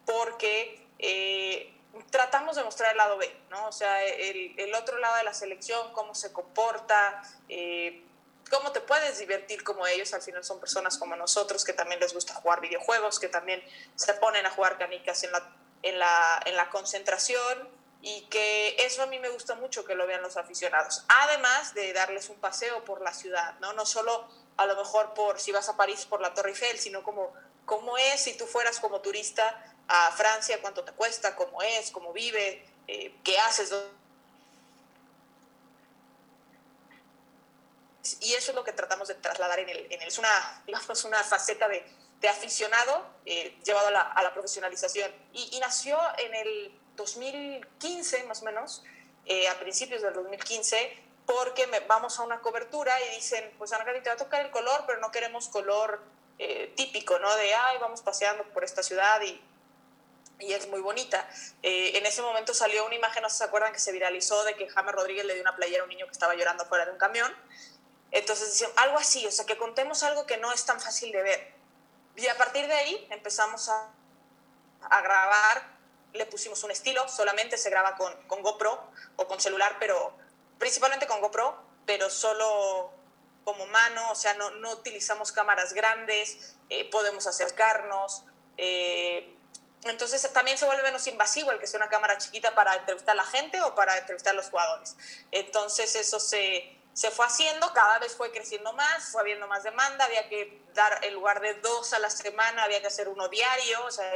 [0.06, 1.74] porque eh,
[2.10, 3.68] tratamos de mostrar el lado B, ¿no?
[3.68, 8.02] O sea, el, otro lado de la selección, cómo se comporta, eh,
[8.50, 10.12] cómo te puedes divertir como ellos.
[10.12, 13.62] Al final son personas como nosotros que también les gusta jugar videojuegos, que también
[13.94, 19.02] se ponen a jugar canicas en la, en la, en la concentración y que eso
[19.02, 21.04] a mí me gusta mucho que lo vean los aficionados.
[21.08, 23.72] Además de darles un paseo por la ciudad, ¿no?
[23.74, 27.02] No solo a lo mejor por si vas a París por la Torre Eiffel, sino
[27.02, 27.32] como
[27.66, 32.12] cómo es si tú fueras como turista a Francia, cuánto te cuesta, cómo es, cómo
[32.12, 33.72] vive, eh, qué haces.
[38.20, 39.86] Y eso es lo que tratamos de trasladar en el...
[39.90, 41.84] En el es una, digamos, una faceta de,
[42.20, 45.10] de aficionado eh, llevado a la, a la profesionalización.
[45.32, 48.82] Y, y nació en el 2015 más o menos,
[49.26, 53.84] eh, a principios del 2015, porque me, vamos a una cobertura y dicen, pues Ana
[53.84, 56.02] te va a tocar el color, pero no queremos color
[56.38, 57.34] eh, típico, ¿no?
[57.36, 59.40] De, ay, vamos paseando por esta ciudad y,
[60.40, 61.28] y es muy bonita.
[61.62, 64.42] Eh, en ese momento salió una imagen, no sé si se acuerdan, que se viralizó
[64.44, 66.84] de que James Rodríguez le dio una playera a un niño que estaba llorando fuera
[66.86, 67.32] de un camión.
[68.10, 71.54] Entonces algo así, o sea, que contemos algo que no es tan fácil de ver.
[72.16, 73.90] Y a partir de ahí empezamos a,
[74.82, 75.80] a grabar
[76.12, 78.78] le pusimos un estilo, solamente se graba con, con GoPro
[79.16, 80.12] o con celular, pero
[80.58, 82.92] principalmente con GoPro, pero solo
[83.44, 88.24] como mano, o sea, no, no utilizamos cámaras grandes, eh, podemos acercarnos.
[88.56, 89.34] Eh,
[89.84, 93.16] entonces también se vuelve menos invasivo el que sea una cámara chiquita para entrevistar a
[93.16, 94.96] la gente o para entrevistar a los jugadores.
[95.30, 100.04] Entonces eso se, se fue haciendo, cada vez fue creciendo más, fue habiendo más demanda,
[100.04, 103.84] había que dar, en lugar de dos a la semana, había que hacer uno diario,
[103.84, 104.12] o sea,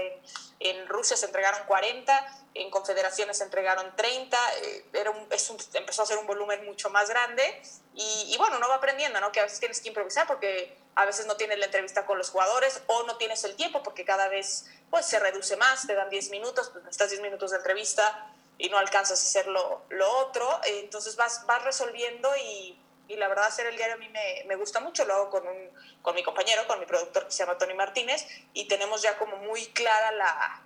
[0.58, 6.06] en, Rusia se entregaron 40, en confederaciones se entregaron 30, eh, era es empezó a
[6.06, 7.62] ser un volumen mucho más grande,
[7.94, 9.30] y, y, bueno, uno va aprendiendo, ¿no?
[9.30, 12.30] Que a veces tienes que improvisar porque a veces no tienes la entrevista con los
[12.30, 16.08] jugadores o no tienes el tiempo porque cada vez pues se reduce más, te dan
[16.08, 20.18] 10 minutos, pues estás 10 minutos de entrevista, y no alcanzas a hacer lo, lo
[20.18, 24.44] otro, entonces vas, vas resolviendo y, y, la verdad hacer el diario a mí me,
[24.46, 25.70] me, gusta mucho, lo hago con, un,
[26.02, 29.36] con mi compañero, con mi productor que se llama Tony Martínez y tenemos ya como
[29.38, 30.62] muy clara la,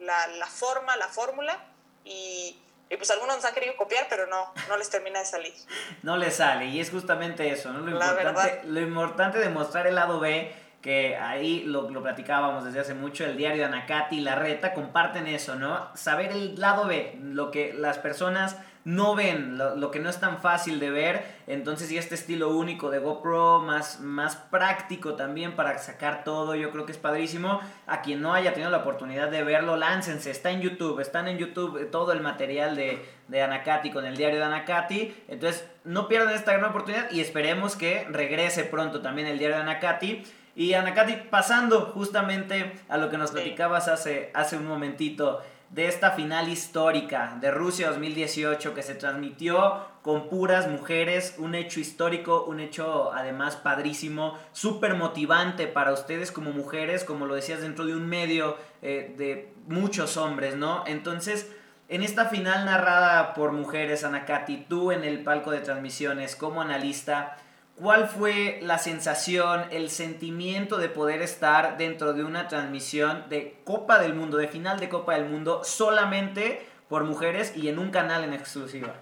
[0.00, 1.64] la, la forma, la fórmula
[2.04, 2.58] y,
[2.90, 5.54] y, pues algunos nos han querido copiar, pero no, no les termina de salir.
[6.02, 7.80] No les sale y es justamente eso, ¿no?
[7.80, 12.80] Lo, importante, lo importante de mostrar el lado B que ahí lo, lo, platicábamos desde
[12.80, 15.88] hace mucho, el diario de Anacati y La Reta comparten eso, ¿no?
[15.94, 20.38] Saber el lado B, lo que las personas no ven, lo, que no es tan
[20.38, 25.76] fácil de ver, entonces y este estilo único de GoPro, más, más práctico también para
[25.78, 27.60] sacar todo, yo creo que es padrísimo.
[27.86, 31.36] A quien no haya tenido la oportunidad de verlo, láncense, está en YouTube, están en
[31.36, 36.34] YouTube todo el material de, de Anacati con el diario de Anacati, entonces no pierdan
[36.34, 40.24] esta gran oportunidad y esperemos que regrese pronto también el diario de Anacati.
[40.54, 46.10] Y Anakati, pasando justamente a lo que nos platicabas hace, hace un momentito, de esta
[46.10, 52.58] final histórica de Rusia 2018 que se transmitió con puras mujeres, un hecho histórico, un
[52.58, 58.08] hecho además padrísimo, súper motivante para ustedes como mujeres, como lo decías dentro de un
[58.08, 60.82] medio eh, de muchos hombres, ¿no?
[60.86, 61.52] Entonces,
[61.88, 67.36] en esta final narrada por mujeres, Anakati, tú en el palco de transmisiones como analista,
[67.80, 73.98] ¿Cuál fue la sensación, el sentimiento de poder estar dentro de una transmisión de Copa
[73.98, 78.24] del Mundo, de final de Copa del Mundo, solamente por mujeres y en un canal
[78.24, 78.96] en exclusiva?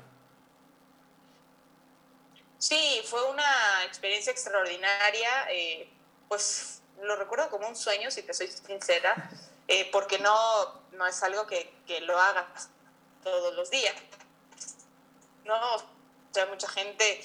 [2.58, 5.28] Sí, fue una experiencia extraordinaria.
[5.50, 5.90] Eh,
[6.28, 9.28] pues lo recuerdo como un sueño, si te soy sincera,
[9.66, 10.34] eh, porque no,
[10.92, 12.70] no es algo que, que lo hagas
[13.24, 13.94] todos los días.
[15.44, 15.97] No,
[16.34, 17.22] sea, mucha gente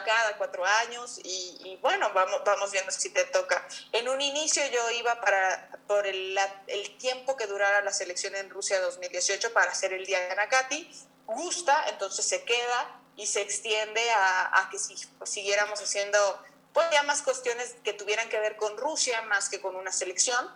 [0.00, 3.66] cada cuatro años y, bueno, vamos, vamos viendo si te toca.
[3.92, 6.38] En un inicio yo iba para, por el,
[6.68, 10.90] el tiempo que durara la selección en Rusia 2018 para hacer el día de Nakati.
[11.26, 16.86] Gusta, entonces se queda y se extiende a, a que si, pues, siguiéramos haciendo pues
[16.90, 20.50] ya más cuestiones que tuvieran que ver con Rusia más que con una selección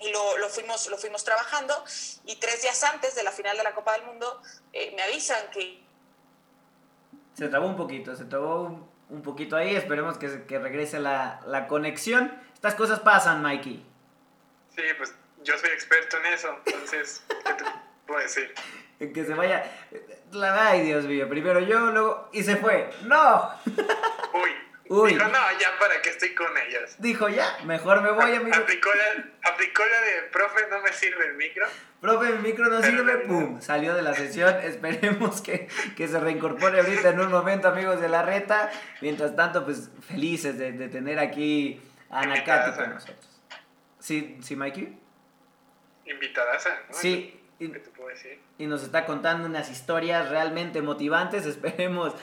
[0.00, 1.84] y lo, lo, fuimos, lo fuimos trabajando
[2.24, 4.40] y tres días antes de la final de la Copa del Mundo
[4.72, 5.82] eh, me avisan que
[7.38, 9.76] se trabó un poquito, se trabó un poquito ahí.
[9.76, 12.32] Esperemos que, que regrese la, la, conexión.
[12.52, 13.86] Estas cosas pasan, Mikey.
[14.74, 17.64] Sí, pues yo soy experto en eso, entonces, ¿qué te
[18.06, 18.52] puedo decir?
[18.98, 19.62] Que se vaya.
[20.32, 22.28] La, ay, Dios mío, primero yo, luego.
[22.32, 22.90] Y se fue.
[23.04, 23.48] ¡No!
[24.88, 25.12] Uy.
[25.12, 26.96] Dijo, no, ya para que estoy con ellos.
[26.98, 28.56] Dijo, ya, mejor me voy, amigo.
[28.56, 31.66] Aplicó la, aplicó la de, profe, no me sirve el micro.
[32.00, 33.60] Profe, mi micro no sirve, ¡pum!
[33.60, 34.54] Salió de la sesión.
[34.62, 38.70] Esperemos que, que, se reincorpore ahorita en un momento, amigos de la reta.
[39.02, 43.40] Mientras tanto, pues felices de, de tener aquí a Nakati con nosotros.
[43.98, 44.98] ¿Sí, ¿sí Mikey?
[46.06, 46.94] Invitadas, ¿no?
[46.94, 47.34] Sí.
[47.58, 48.38] Y, ¿Qué te puedo decir?
[48.58, 51.46] y nos está contando unas historias realmente motivantes.
[51.46, 52.14] Esperemos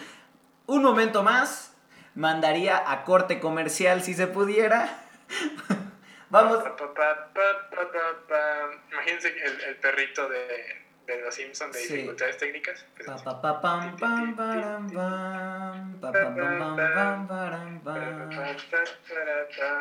[0.68, 1.75] un momento más
[2.16, 4.98] mandaría a corte comercial si se pudiera.
[6.30, 6.64] Vamos.
[8.92, 12.86] Imagínense el, el perrito de, de los Simpsons de dificultades técnicas.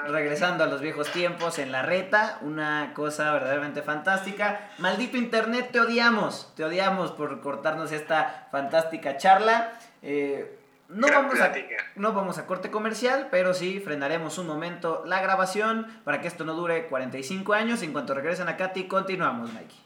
[0.07, 4.71] Regresando a los viejos tiempos en la reta, una cosa verdaderamente fantástica.
[4.79, 9.73] Maldito internet, te odiamos, te odiamos por cortarnos esta fantástica charla.
[10.03, 10.59] Eh,
[10.95, 11.53] no vamos, a,
[11.97, 16.45] no vamos a corte comercial, pero sí frenaremos un momento la grabación para que esto
[16.45, 17.83] no dure 45 años.
[17.83, 19.85] En cuanto regresen a Katy, continuamos, Mikey.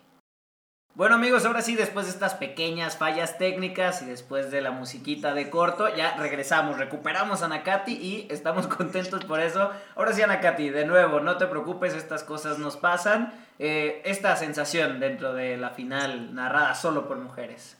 [0.94, 5.32] Bueno amigos, ahora sí, después de estas pequeñas fallas técnicas y después de la musiquita
[5.32, 9.70] de corto, ya regresamos, recuperamos a Nakati y estamos contentos por eso.
[9.94, 13.32] Ahora sí, Nakati, de nuevo, no te preocupes, estas cosas nos pasan.
[13.60, 17.77] Eh, esta sensación dentro de la final narrada solo por mujeres.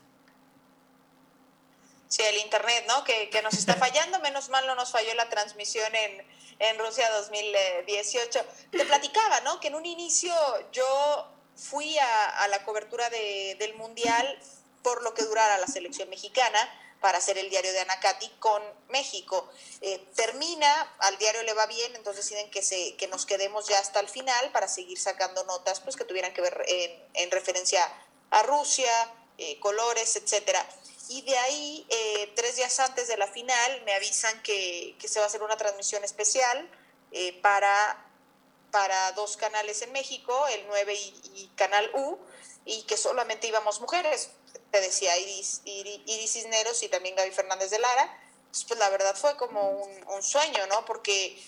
[2.09, 3.03] Sí, el Internet, ¿no?
[3.03, 4.19] Que, que, nos está fallando.
[4.19, 8.45] Menos mal no nos falló la transmisión en, en Rusia 2018.
[8.71, 9.59] Te platicaba, ¿no?
[9.59, 10.33] Que en un inicio
[10.71, 14.39] yo fui a, a la cobertura de, del Mundial
[14.81, 16.59] por lo que durara la selección mexicana
[16.99, 19.47] para hacer el diario de Anacati con México.
[19.81, 23.79] Eh, termina, al diario le va bien, entonces deciden que, se, que nos quedemos ya
[23.79, 27.87] hasta el final para seguir sacando notas pues, que tuvieran que ver en, en referencia
[28.31, 28.91] a Rusia,
[29.37, 30.65] eh, colores, etcétera.
[31.09, 35.17] Y de ahí, eh, tres días antes de la final, me avisan que, que se
[35.17, 36.69] va a hacer una transmisión especial
[37.11, 38.05] eh, para,
[38.71, 42.19] para dos canales en México, el 9 y, Canal U,
[42.65, 44.29] y que solamente íbamos mujeres.
[44.69, 48.21] Te decía Iris, Iris, Cisneros y también Gaby Fernández de Lara.
[48.67, 50.85] pues la verdad fue como un, sueño, ¿no?
[50.85, 51.41] Porque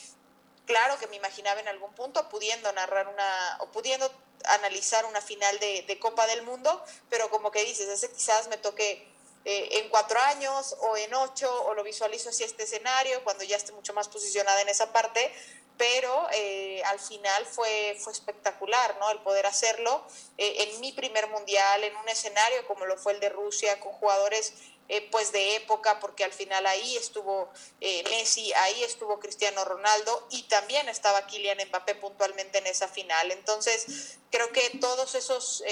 [0.65, 4.11] claro que me imaginaba en algún punto pudiendo narrar una, o pudiendo
[4.45, 8.57] analizar una final de, de Copa del Mundo, pero como que dices, ese quizás me
[8.57, 9.10] toque
[9.43, 13.57] eh, en cuatro años o en ocho, o lo visualizo así este escenario, cuando ya
[13.57, 15.33] esté mucho más posicionada en esa parte,
[15.77, 19.09] pero eh, al final fue, fue espectacular, ¿no?
[19.09, 20.05] El poder hacerlo
[20.37, 23.93] eh, en mi primer mundial, en un escenario como lo fue el de Rusia, con
[23.93, 24.53] jugadores
[25.09, 30.89] pues de época, porque al final ahí estuvo Messi, ahí estuvo Cristiano Ronaldo y también
[30.89, 33.31] estaba Kylian Mbappé puntualmente en esa final.
[33.31, 35.63] Entonces, creo que todos esos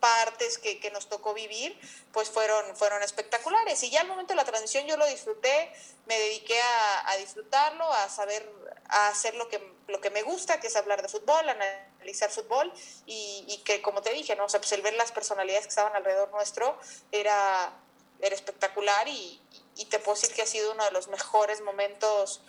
[0.00, 1.78] partes que, que, nos tocó vivir,
[2.12, 3.82] pues fueron, fueron espectaculares.
[3.82, 5.72] Y ya al momento de la transición yo lo disfruté,
[6.06, 8.50] me dediqué a, a, disfrutarlo, a saber,
[8.88, 12.72] a hacer lo que, lo que me gusta, que es hablar de fútbol, analizar fútbol,
[13.06, 14.46] y, y que como te dije, ¿no?
[14.46, 16.78] o sea, pues el ver las personalidades que estaban alrededor nuestro
[17.12, 17.72] era,
[18.20, 19.40] era espectacular y,
[19.76, 22.40] y te puedo decir que ha sido uno de los mejores momentos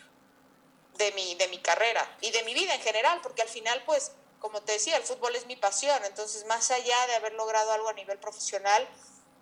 [0.97, 4.11] de mi, de mi carrera y de mi vida en general, porque al final pues
[4.41, 7.89] como te decía, el fútbol es mi pasión, entonces más allá de haber logrado algo
[7.89, 8.87] a nivel profesional,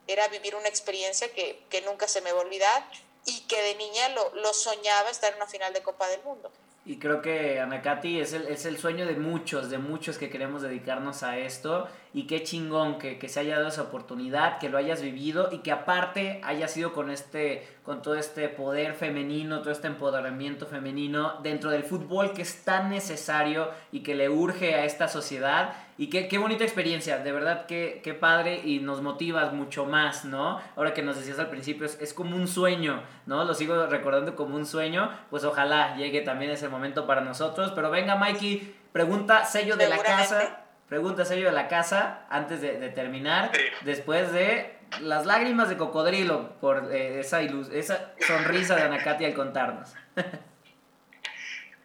[0.08, 2.86] era vivir una experiencia que, que nunca se me va a olvidar
[3.26, 6.52] y que de niña lo, lo soñaba estar en una final de Copa del Mundo.
[6.86, 10.62] Y creo que Anacati es el, es el sueño de muchos, de muchos que queremos
[10.62, 11.88] dedicarnos a esto.
[12.14, 15.60] Y qué chingón que, que se haya dado esa oportunidad, que lo hayas vivido y
[15.60, 21.40] que aparte haya sido con este, con todo este poder femenino, todo este empoderamiento femenino
[21.44, 26.08] dentro del fútbol que es tan necesario y que le urge a esta sociedad y
[26.08, 30.62] qué, qué bonita experiencia, de verdad qué, qué padre y nos motivas mucho más, ¿no?
[30.78, 33.44] Ahora que nos decías al principio, es, es, como un sueño, ¿no?
[33.44, 37.74] Lo sigo recordando como un sueño, pues ojalá llegue también ese momento para nosotros.
[37.76, 40.69] Pero venga, Mikey, pregunta sello de la casa.
[40.90, 46.60] Pregunta sello de la casa antes de, de terminar, después de las lágrimas de cocodrilo
[46.60, 49.94] por eh, esa, ilus esa sonrisa de Anacati al contarnos.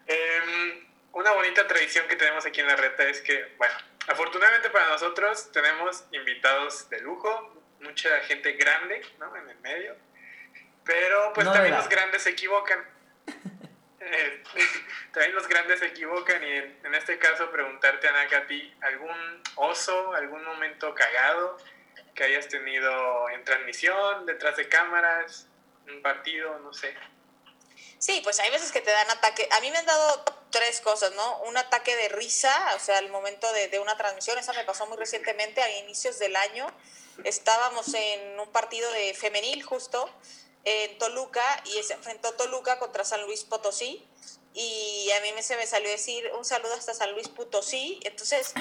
[0.06, 3.74] eh, una bonita tradición que tenemos aquí en la reta es que, bueno,
[4.06, 9.34] Afortunadamente para nosotros tenemos invitados de lujo, mucha gente grande, ¿no?
[9.36, 9.96] En el medio.
[10.84, 12.84] Pero pues también los grandes se equivocan.
[15.12, 20.12] También los grandes se equivocan y en, este caso preguntarte, Ana, a ti, ¿algún oso,
[20.14, 21.56] algún momento cagado
[22.14, 25.48] que hayas tenido en transmisión, detrás de cámaras,
[25.88, 26.94] un partido, no sé?
[27.98, 29.48] Sí, pues hay veces que te dan ataque.
[29.50, 31.38] A mí me han dado tres cosas, ¿no?
[31.42, 34.86] Un ataque de risa, o sea, al momento de, de, una transmisión, esa me pasó
[34.86, 36.66] muy recientemente, a inicios del año.
[37.24, 40.08] Estábamos en un partido de femenil justo
[40.64, 44.06] en Toluca y se enfrentó Toluca contra San Luis Potosí
[44.54, 48.54] y a mí me, se me salió decir un saludo hasta San Luis Potosí, entonces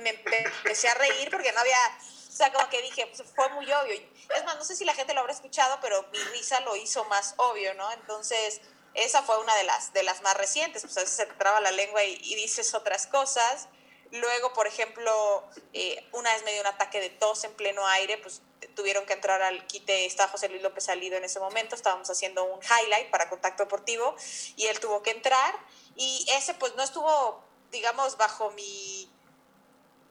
[0.00, 3.70] me empecé a reír porque no había, o sea, como que dije, pues fue muy
[3.72, 4.00] obvio.
[4.34, 7.04] Es más, no sé si la gente lo habrá escuchado, pero mi risa lo hizo
[7.06, 7.90] más obvio, ¿no?
[7.92, 8.60] Entonces
[8.94, 11.60] esa fue una de las, de las más recientes, pues a veces se te traba
[11.60, 13.68] la lengua y, y dices otras cosas.
[14.12, 18.18] Luego, por ejemplo, eh, una vez me dio un ataque de tos en pleno aire,
[18.18, 18.42] pues
[18.74, 22.44] tuvieron que entrar al quite, estaba José Luis López Salido en ese momento, estábamos haciendo
[22.44, 24.14] un highlight para Contacto Deportivo
[24.56, 25.54] y él tuvo que entrar
[25.96, 29.10] y ese pues no estuvo, digamos, bajo mi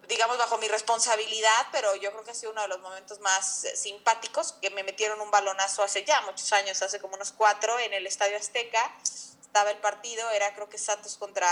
[0.08, 3.64] digamos, bajo mi responsabilidad, pero yo creo que ha sido uno de los momentos más
[3.64, 7.78] eh, simpáticos, que me metieron un balonazo hace ya muchos años, hace como unos cuatro,
[7.80, 8.94] en el Estadio Azteca.
[9.42, 11.48] Estaba el partido, era creo que Santos contra,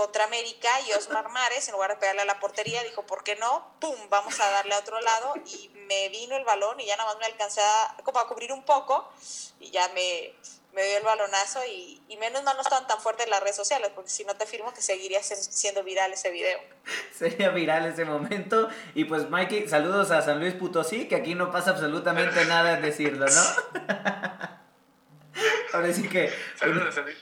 [0.00, 3.36] contra América, y Osmar Mares, en lugar de pegarle a la portería, dijo, ¿por qué
[3.36, 3.70] no?
[3.80, 3.94] ¡Pum!
[4.08, 7.18] Vamos a darle a otro lado, y me vino el balón, y ya nada más
[7.18, 9.12] me alcancé a, como a cubrir un poco,
[9.58, 10.32] y ya me,
[10.72, 13.90] me dio el balonazo y, y, menos mal no estaban tan fuertes las redes sociales,
[13.94, 16.58] porque si no te afirmo que seguiría siendo viral ese video.
[17.14, 18.70] Sería viral ese momento.
[18.94, 22.80] Y pues Mikey, saludos a San Luis Potosí, que aquí no pasa absolutamente nada en
[22.80, 24.60] decirlo, ¿no?
[25.72, 26.32] Ahora sí que...
[26.56, 27.16] Saludos a San Luis.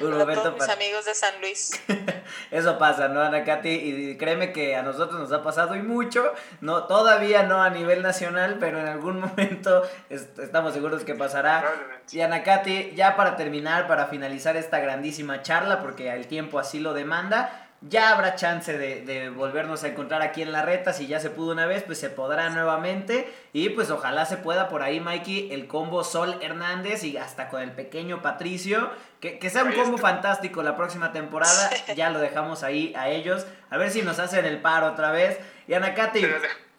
[0.00, 1.80] Un a todos mis amigos de San Luis.
[2.50, 3.68] Eso pasa, ¿no, Ana Katy?
[3.68, 8.02] Y créeme que a nosotros nos ha pasado y mucho, no, todavía no a nivel
[8.02, 11.64] nacional, pero en algún momento estamos seguros que pasará.
[12.10, 16.80] Y Ana Katy, ya para terminar, para finalizar esta grandísima charla, porque el tiempo así
[16.80, 20.92] lo demanda, ya habrá chance de, de, volvernos a encontrar aquí en la reta.
[20.92, 23.32] Si ya se pudo una vez, pues se podrá nuevamente.
[23.52, 27.62] Y pues ojalá se pueda por ahí, Mikey, el combo Sol Hernández y hasta con
[27.62, 28.90] el pequeño Patricio.
[29.20, 31.70] Que, que sea un combo fantástico la próxima temporada.
[31.96, 33.46] Ya lo dejamos ahí a ellos.
[33.70, 35.38] A ver si nos hacen el paro otra vez.
[35.66, 36.24] Y Anacati.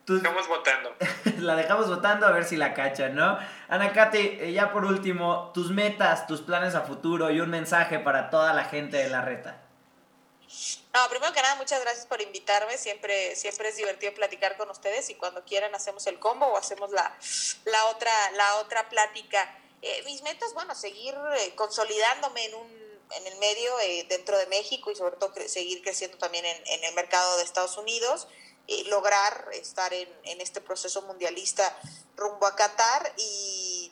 [0.05, 0.93] Tú, Estamos votando.
[1.39, 3.37] la dejamos votando a ver si la cachan, ¿no?
[3.69, 7.99] Ana Katy, eh, ya por último, tus metas, tus planes a futuro y un mensaje
[7.99, 9.62] para toda la gente de la reta.
[10.93, 12.77] No, primero que nada, muchas gracias por invitarme.
[12.77, 16.91] Siempre, siempre es divertido platicar con ustedes y cuando quieran hacemos el combo o hacemos
[16.91, 17.17] la,
[17.65, 19.59] la, otra, la otra plática.
[19.81, 24.45] Eh, mis metas, bueno, seguir eh, consolidándome en, un, en el medio eh, dentro de
[24.47, 28.27] México y sobre todo seguir creciendo también en, en, el mercado de Estados Unidos,
[28.85, 31.77] lograr estar en, en, este proceso mundialista
[32.15, 33.91] rumbo a Qatar y,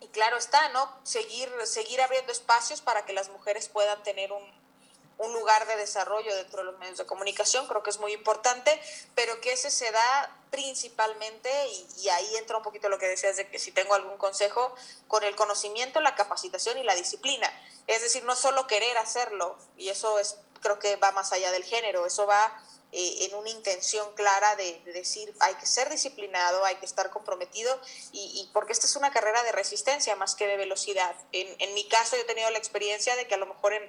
[0.00, 0.98] y claro está, ¿no?
[1.02, 4.59] Seguir, seguir abriendo espacios para que las mujeres puedan tener un,
[5.20, 8.80] un lugar de desarrollo dentro de los medios de comunicación, creo que es muy importante,
[9.14, 11.50] pero que ese se da principalmente,
[11.98, 14.74] y, ahí entra un poquito lo que decías de que si tengo algún consejo,
[15.08, 17.52] con el conocimiento, la capacitación y la disciplina.
[17.86, 21.64] Es decir, no solo querer hacerlo, y eso es, creo que va más allá del
[21.64, 22.58] género, eso va
[22.92, 27.10] eh, en una intención clara de, de, decir hay que ser disciplinado, hay que estar
[27.10, 27.78] comprometido,
[28.12, 31.14] y, y, porque esta es una carrera de resistencia más que de velocidad.
[31.32, 33.82] En, en mi caso yo he tenido la experiencia de que a lo mejor en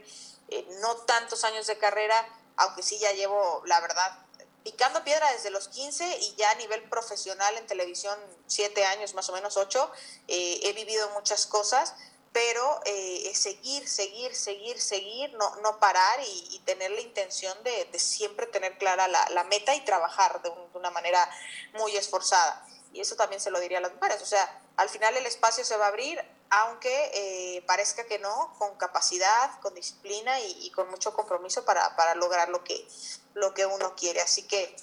[0.49, 2.27] eh, no tantos años de carrera,
[2.57, 4.19] aunque sí ya llevo, la verdad,
[4.63, 9.29] picando piedra desde los 15 y ya a nivel profesional en televisión, 7 años, más
[9.29, 9.91] o menos 8,
[10.27, 11.95] eh, he vivido muchas cosas,
[12.33, 17.85] pero eh, seguir, seguir, seguir, seguir, no, no parar y, y tener la intención de,
[17.91, 21.29] de siempre tener clara la, la, meta y trabajar de, un, de una manera
[21.73, 22.65] muy esforzada.
[22.93, 25.63] Y eso también se lo diría a las mujeres, o sea, al final el espacio
[25.63, 26.19] se va a abrir,
[26.49, 31.95] aunque eh, parezca que no, con capacidad, con disciplina y, y con mucho compromiso para,
[31.95, 32.87] para, lograr lo que,
[33.33, 34.21] lo que uno quiere.
[34.21, 34.75] Así que,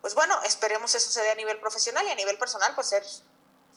[0.00, 3.04] pues bueno, esperemos eso se dé a nivel profesional y a nivel personal, pues ser,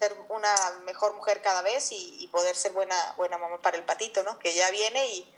[0.02, 3.84] ser una mejor mujer cada vez y, y poder ser buena, buena mamá para el
[3.84, 4.40] patito, ¿no?
[4.40, 5.32] Que ya viene y,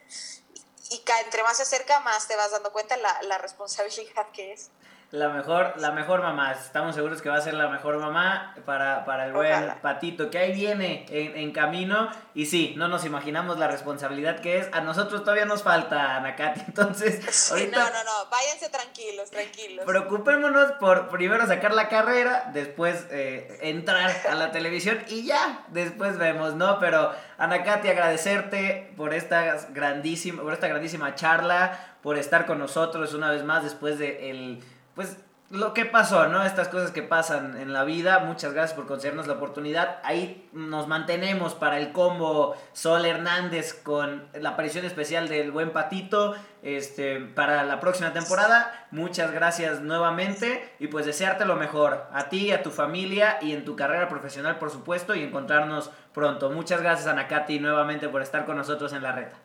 [0.89, 4.69] y, entre más se acerca, más te vas dando cuenta la, la responsabilidad que es
[5.13, 6.53] la mejor, la mejor mamá.
[6.53, 9.79] Estamos seguros que va a ser la mejor mamá para, para el buen Ojalá.
[9.79, 12.09] patito que ahí viene en, en, camino.
[12.33, 14.69] Y sí, no nos imaginamos la responsabilidad que es.
[14.73, 16.61] A nosotros todavía nos falta, Anacati.
[16.67, 19.85] Entonces, sí, ahorita, no, no, no, váyanse tranquilos, tranquilos.
[19.85, 26.17] Preocupémonos por primero sacar la carrera, después eh, entrar a la televisión y ya, después
[26.17, 26.79] vemos, ¿no?
[26.79, 33.29] Pero, Anacati, agradecerte por esta grandísima, por esta grandísima charla, por estar con nosotros una
[33.29, 34.63] vez más después de el
[34.95, 35.17] pues
[35.53, 36.43] lo que pasó, ¿no?
[36.43, 38.17] Estas cosas que pasan en la vida.
[38.19, 39.99] Muchas gracias por concedernos la oportunidad.
[40.03, 46.33] Ahí nos mantenemos para el combo Sol Hernández con la aparición especial del buen Patito
[46.63, 48.87] este, para la próxima temporada.
[48.89, 53.63] Muchas gracias nuevamente y pues desearte lo mejor a ti, a tu familia y en
[53.63, 56.49] tu carrera profesional, por supuesto, y encontrarnos pronto.
[56.49, 59.37] Muchas gracias, Anacati, nuevamente por estar con nosotros en la reta.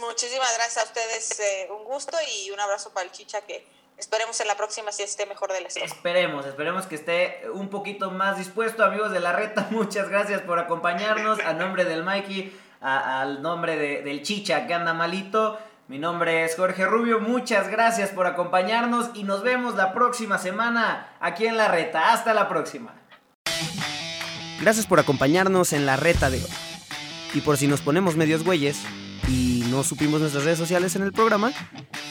[0.00, 1.38] Muchísimas gracias a ustedes.
[1.38, 3.64] Eh, un gusto y un abrazo para el Chicha que
[3.96, 5.86] Esperemos en la próxima si esté mejor de la escena.
[5.86, 9.68] Esperemos, esperemos que esté un poquito más dispuesto, amigos de la reta.
[9.70, 11.38] Muchas gracias por acompañarnos.
[11.40, 15.58] A nombre del Mikey, a, al nombre de, del Chicha que anda malito.
[15.86, 17.20] Mi nombre es Jorge Rubio.
[17.20, 22.12] Muchas gracias por acompañarnos y nos vemos la próxima semana aquí en la reta.
[22.12, 22.94] Hasta la próxima.
[24.60, 26.50] Gracias por acompañarnos en la reta de hoy.
[27.34, 28.78] Y por si nos ponemos medios güeyes
[29.74, 31.52] no supimos nuestras redes sociales en el programa,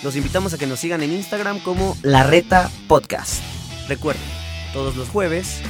[0.03, 3.41] los invitamos a que nos sigan en Instagram como La Reta Podcast.
[3.87, 4.23] Recuerden,
[4.73, 5.61] todos los jueves,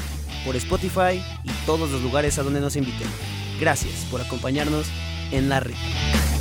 [0.43, 3.07] por Spotify y todos los lugares a donde nos inviten.
[3.59, 4.87] Gracias por acompañarnos
[5.31, 6.32] en La Reta.